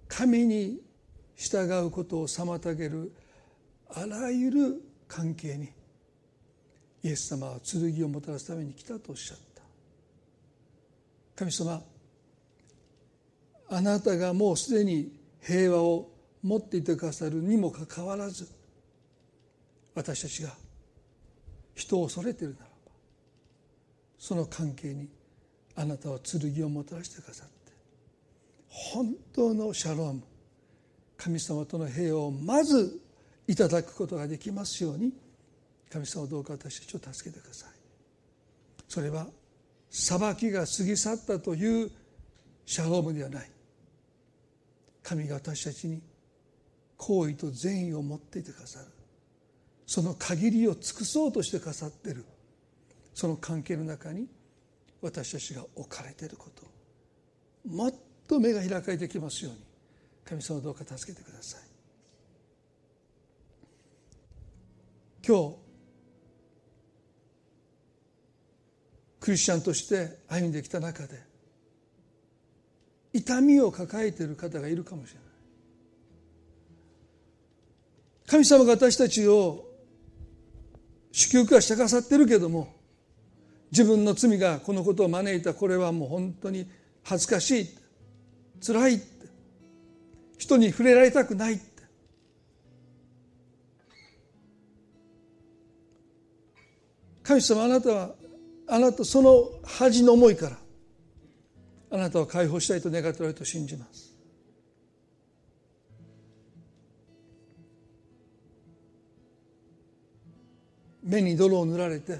[0.07, 0.79] 神に
[1.35, 3.11] 従うことを妨げる
[3.89, 5.69] あらゆる関係に
[7.03, 9.43] イエス様は剣をもたらすために来たとおっしゃった。
[11.35, 11.81] 神様
[13.69, 16.09] あなたがもうすでに平和を
[16.43, 18.47] 持っていてくださるにもかかわらず
[19.95, 20.49] 私たちが
[21.73, 22.91] 人を恐れているならば
[24.19, 25.09] その関係に
[25.75, 27.53] あなたは剣をもたらしてくださって
[28.69, 30.21] 本当のシャローム
[31.17, 32.99] 神様との平和をまず
[33.47, 35.13] いただくことができますように
[35.93, 37.69] 神様どうか私たちを助けてください。
[38.89, 39.27] それは
[39.91, 41.91] 裁きが過ぎ去ったという
[42.65, 43.51] シャロームではない。
[45.03, 46.01] 神が私たちに
[46.97, 48.87] 好意と善意を持っていてくださる。
[49.85, 52.25] その限りを尽くそうとしてくださっている。
[53.13, 54.27] その関係の中に
[54.99, 57.69] 私たちが置かれていること。
[57.69, 57.93] もっ
[58.27, 59.59] と目が開かれてきますように。
[60.25, 61.61] 神様どうか助けてください。
[65.27, 65.62] 今日
[69.23, 71.17] クリスチャンとして歩んできた中で
[73.13, 75.23] 痛みを抱えている方がいるかもしれない。
[78.27, 79.63] 神様が私たちを
[81.13, 82.75] 祝福はしてくださってるけども
[83.71, 86.69] 自分の罪がこのことを招いたこれはもう本当に
[87.05, 87.67] 恥ずかしい
[88.61, 89.01] 辛い
[90.37, 91.61] 人に触れられたくない。
[97.23, 98.22] 神様あなたは
[98.73, 100.57] あなたその恥の思いから
[101.91, 104.17] あなたを解放したいと願っておられると信じます。
[111.03, 112.19] 目に泥を塗られて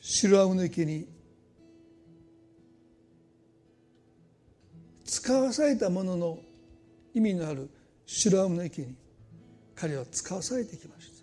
[0.00, 1.08] 白青の池に
[5.04, 6.38] 使わされたものの
[7.14, 7.68] 意味のある
[8.06, 8.94] 白青の池に
[9.74, 11.17] 彼は使わされてきました。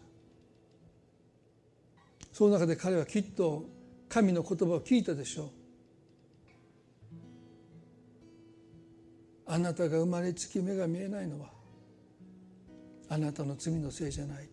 [2.36, 3.63] その中で彼はきっと
[4.09, 5.49] 神の言葉を聞いたでしょう。
[9.45, 11.47] あなたが生まれつき目が見えないのは
[13.07, 14.49] あなたの罪のせいじゃない。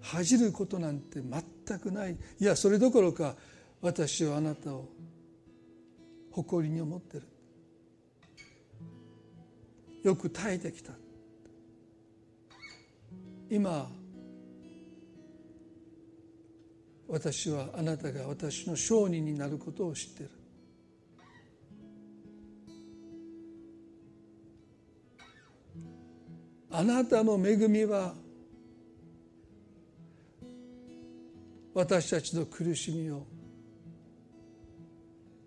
[0.00, 2.16] 恥じることなんて全くない。
[2.40, 3.36] いやそれどころか
[3.82, 4.88] 私はあなたを
[6.30, 7.24] 誇りに思ってる。
[10.02, 10.94] よく耐えてきた。
[13.50, 13.90] 今
[17.08, 20.30] 私はあなたが私の証人になることを知っている。
[26.70, 28.12] あなたの恵みは
[31.72, 33.26] 私たちの苦しみを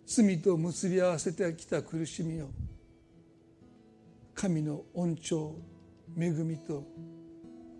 [0.06, 2.50] 罪と結び合わせてきた苦しみを
[4.34, 5.54] 神の恩寵
[6.18, 6.84] 恵みと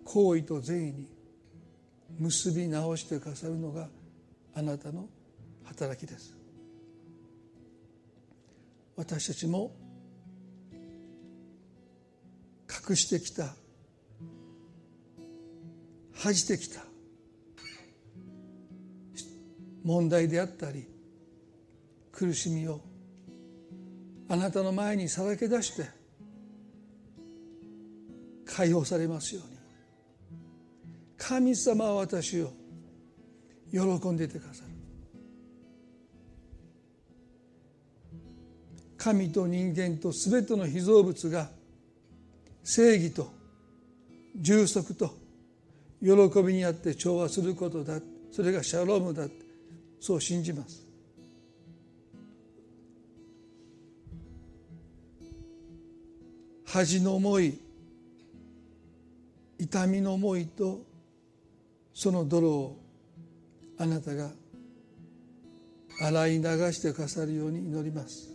[0.04, 1.19] 行為と善意に
[2.20, 3.88] 結び直してくださるのが
[4.54, 5.08] あなたの
[5.64, 6.36] 働きです。
[8.94, 9.72] 私たちも
[12.88, 13.54] 隠してきた
[16.12, 16.82] 恥じてきた
[19.82, 20.86] 問題であったり
[22.12, 22.82] 苦しみを
[24.28, 25.88] あなたの前にさらけ出して
[28.44, 29.49] 解放されますように。
[31.20, 32.50] 神様は私を
[33.70, 34.70] 喜んでいてくださる。
[38.96, 41.50] 神と人間と全ての被造物が
[42.64, 43.30] 正義と
[44.36, 45.14] 充足と
[46.02, 48.00] 喜びにあって調和することだ
[48.32, 49.26] それがシャロームだ
[50.00, 50.86] そう信じます。
[56.64, 57.58] 恥の思い
[59.58, 60.89] 痛みの思いと
[62.00, 62.78] その泥を
[63.76, 64.30] あなたが
[66.00, 68.34] 洗い流してくださるように祈ります。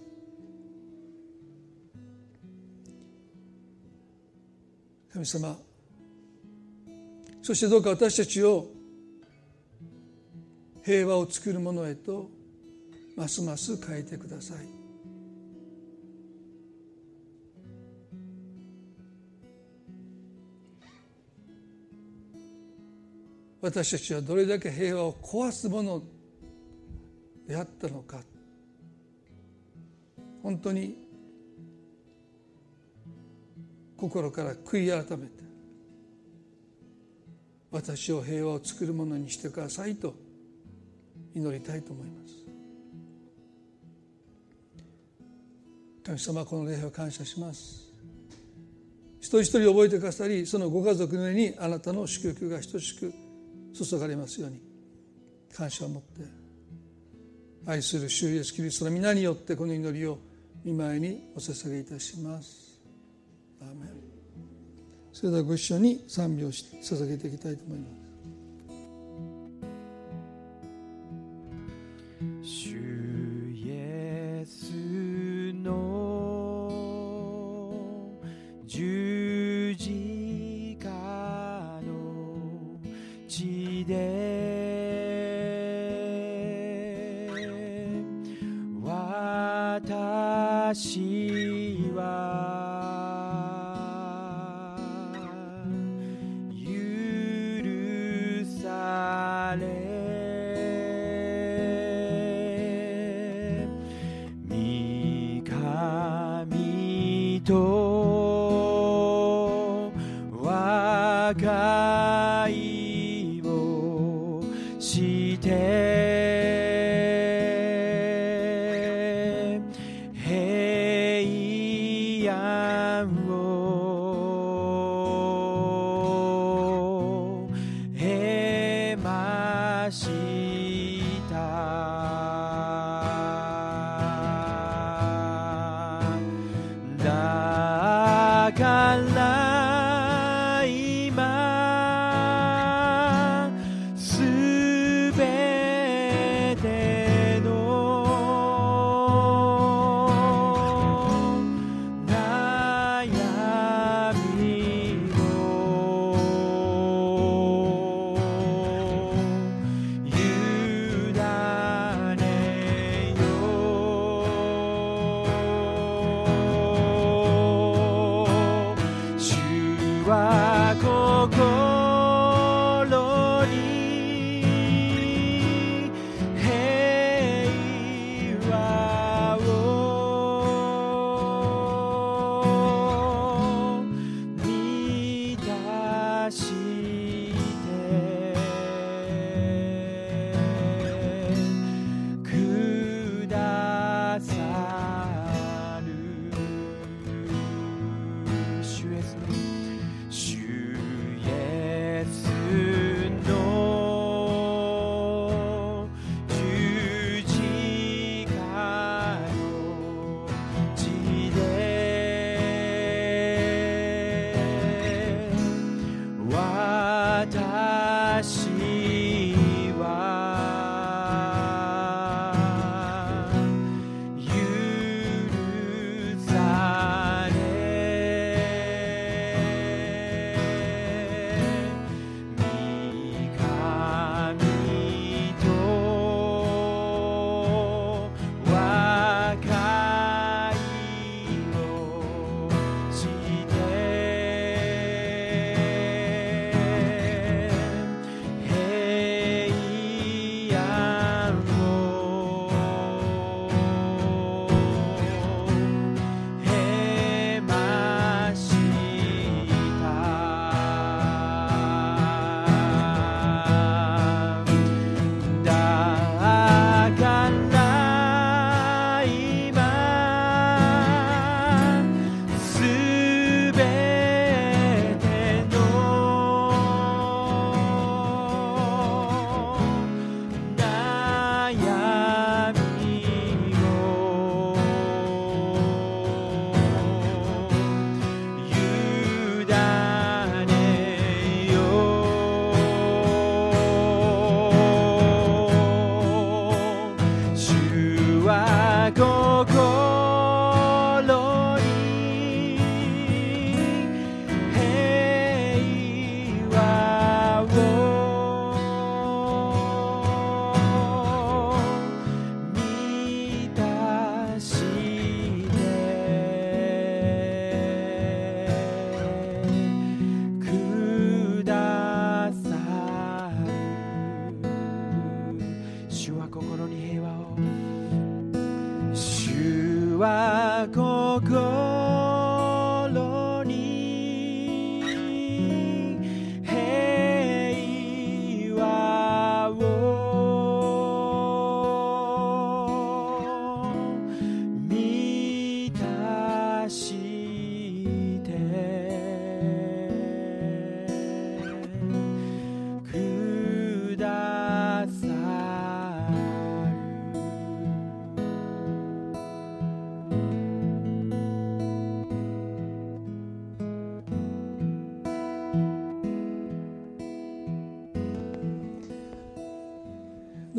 [5.11, 5.57] 神様
[7.41, 8.67] そしてどうか私たちを
[10.83, 12.29] 平和を作るものへと
[13.17, 14.84] ますます変えてください。
[23.65, 26.03] 私たちはどれだけ平和を壊すもの
[27.47, 28.19] であったのか。
[30.43, 30.95] 本当に
[33.97, 35.43] 心から悔い改めて
[37.71, 40.13] 私を平和を作るものにしてくださいと
[41.33, 42.33] 祈りたいと思います。
[46.05, 47.91] 神様この礼拝を感謝します。
[49.19, 53.24] 一人一人覚えてくださりそのご家族の上にあなたの祝福が等しく
[53.83, 54.61] 注がれますように
[55.53, 56.45] 感謝を持って
[57.67, 60.19] 愛する主イエスキリストの皆によってこの祈りを
[60.63, 62.79] 見舞いにお捧げいたします。
[63.61, 63.89] アーメン。
[65.11, 68.04] それではご一緒に賛美を捧げていきたいと思います。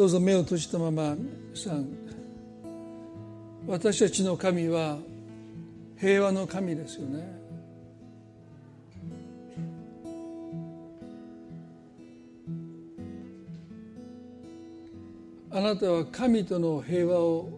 [0.07, 1.17] うぞ目を閉じたまま
[1.55, 1.89] さん。
[3.67, 4.99] 私たちの神は
[5.99, 7.37] 平和の神ですよね。
[15.51, 17.49] あなたは神との平和を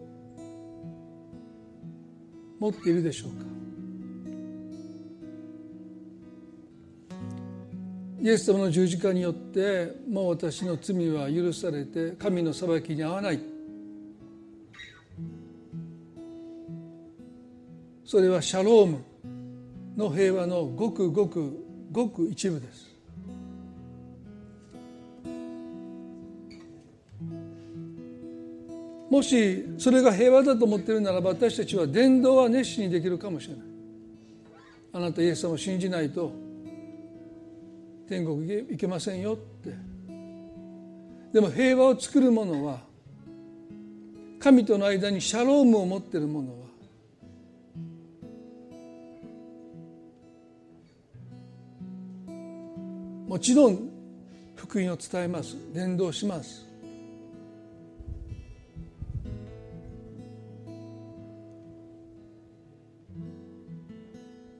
[2.59, 3.48] 持っているでしょうか？
[8.21, 13.39] イエス様の十字架によってもう私の罪は許されて神の裁きに合わない。
[18.03, 18.97] それはシャローム
[19.95, 22.89] の平和のごくごくごく一部です。
[29.09, 33.63] もしそれが平和だと思っているならば私たちは伝道は熱心にできるかもしれない。
[34.91, 36.48] あなたイエス様を信じないと
[38.09, 39.71] 天国行けませんよって。
[41.31, 42.79] でも平和を作る者は
[44.39, 46.57] 神との間にシャロームを持っている者は
[53.27, 53.89] もちろん
[54.55, 55.55] 福音を伝えます。
[55.71, 56.65] 伝道します。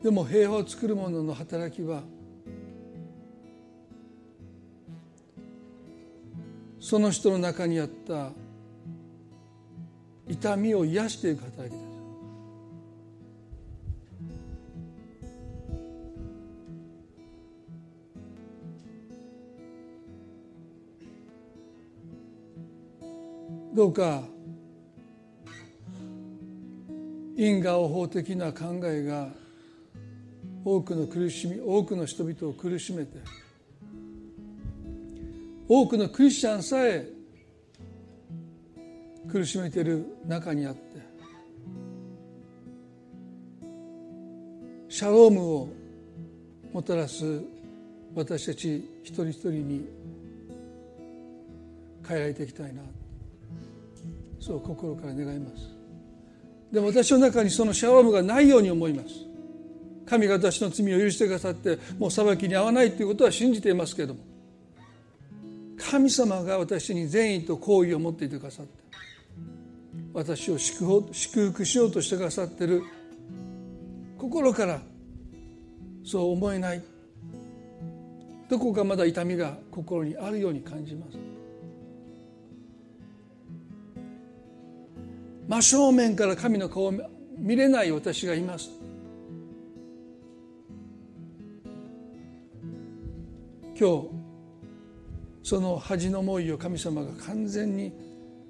[0.04, 2.04] でも平和を作る者の働きは
[6.90, 8.32] その人の中にあった
[10.28, 11.86] 痛みを癒していく働きです
[23.76, 24.24] どうか
[27.38, 29.28] 因果応報的な考えが
[30.66, 33.20] 多くの苦しみ多くの人々を苦しめて
[35.70, 37.08] 多くのクリスチャンさえ
[39.32, 40.80] 苦しめている中にあって
[44.90, 45.70] シャロームを
[46.74, 47.44] もたらす
[48.16, 49.86] 私たち一人一人に
[52.08, 52.82] 変えられていきたいな。
[54.40, 55.70] そう心から願います。
[56.72, 59.10] でも私の中にそのシャロームがないように思います。
[60.08, 64.29] 神が私の罪を許してくださってもう裁きに合わないということは信じていますけれども。
[65.90, 68.72] 神様が私に善意と好意を持っていてくださって
[70.14, 72.84] 私を祝福しようとしてくださってる。
[74.18, 74.82] 心から
[76.04, 76.84] そう思えない。
[78.50, 81.18] どこかまだ痛みが心にあるように感じます。
[85.48, 86.94] 真正面から神の顔を
[87.38, 88.70] 見れない私がいます。
[93.80, 94.19] 今日
[95.50, 97.92] その恥の思いを神様が完全に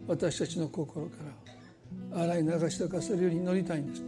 [0.06, 1.12] 私たちの心か
[2.14, 4.08] ら洗い流してくださるように祈りたいんですね。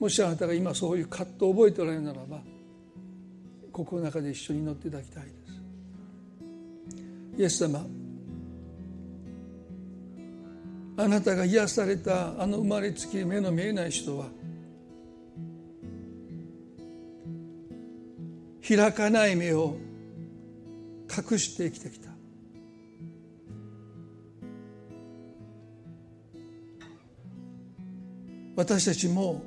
[0.00, 2.40] もしあなたが今そういう葛藤を覚えておられるならば
[3.70, 5.36] 心の中で一緒に祈っていただきたいです。
[7.38, 7.86] イエス様
[10.96, 14.26] あなたが癒されたあの生まれつき目の見えない人は
[18.68, 19.76] 開かない目を
[21.10, 22.10] 隠して生きてきた。
[28.56, 29.42] 私たちも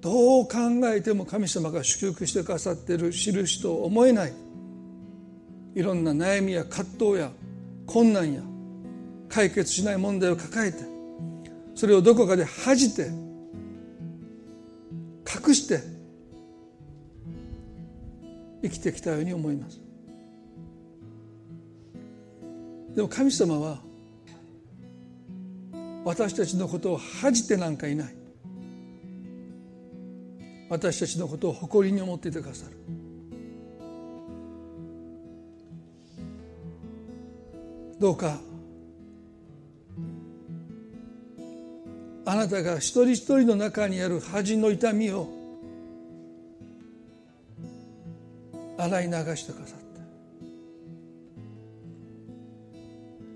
[0.00, 4.32] どう考えても神様が祝福してくださっている印と思えない。
[5.74, 7.30] いろんな悩みや葛藤や
[7.86, 8.42] 困難や
[9.28, 10.78] 解決しない問題を抱えて
[11.74, 13.10] それをどこかで恥じて
[15.46, 15.97] 隠して
[18.62, 19.80] 生きてきたように思います。
[22.94, 23.78] でも神様は
[26.04, 28.14] 私たちのことを恥じてなんかいない。
[30.68, 32.76] 私たちのことを誇りに思っていてくださる。
[37.98, 38.38] どうか
[42.24, 45.37] あなたが一人一人の中にある恥の痛みを
[48.78, 49.78] 洗い流してくださっ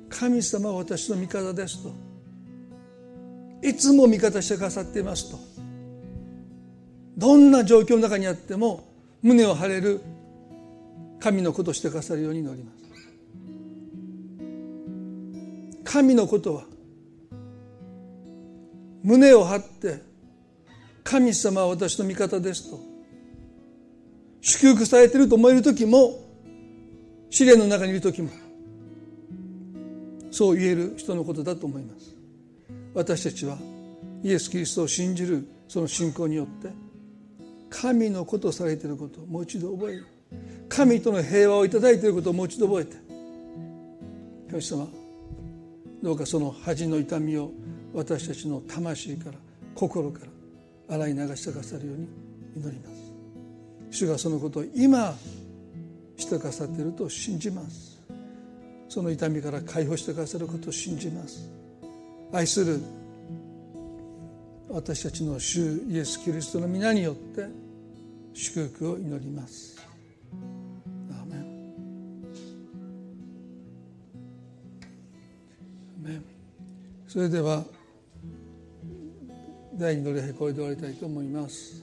[0.09, 0.17] た。
[0.17, 1.93] 神様は私の味方ですと。
[3.63, 5.39] いつも味方してくださっていますと。
[7.17, 8.89] どんな状況の中にあっても
[9.23, 10.01] 胸を張れる
[11.21, 12.83] 神のことをしてくださるように祈ります。
[15.85, 16.65] 神のことは
[19.03, 20.01] 胸を張って
[21.05, 22.92] 神様は私の味方ですと。
[24.43, 26.19] 祝福されていると思える時も
[27.31, 28.31] 試練の中にいる時も
[30.31, 32.17] そう言える人のことだと思います。
[32.95, 33.57] 私たちは
[34.23, 36.71] イエス・キリストを信じるその信仰によって
[37.71, 40.07] 神のことされていることをもう一度覚える。
[40.69, 42.97] 神との平和をいただいていることをもう一度覚えて
[44.51, 44.87] 神様
[46.03, 47.53] どうかその恥の痛みを
[47.93, 49.37] 私たちの魂から
[49.75, 50.21] 心か
[50.89, 52.09] ら洗い流してくださるように
[52.57, 53.02] 祈ります。
[53.93, 55.15] 主がそのことを今
[56.17, 58.01] してくださっていると信じます。
[58.89, 61.49] その痛みから解放してくださることを信じます。
[62.33, 62.81] 愛する
[64.71, 67.47] 私たちの主イエス・キリストの皆によって
[68.33, 69.77] 祝福を祈ります。
[71.11, 71.27] アー
[76.03, 76.25] メン。
[77.07, 77.63] それでは
[79.75, 81.82] 第二の礼拝これで終わりたいと思います。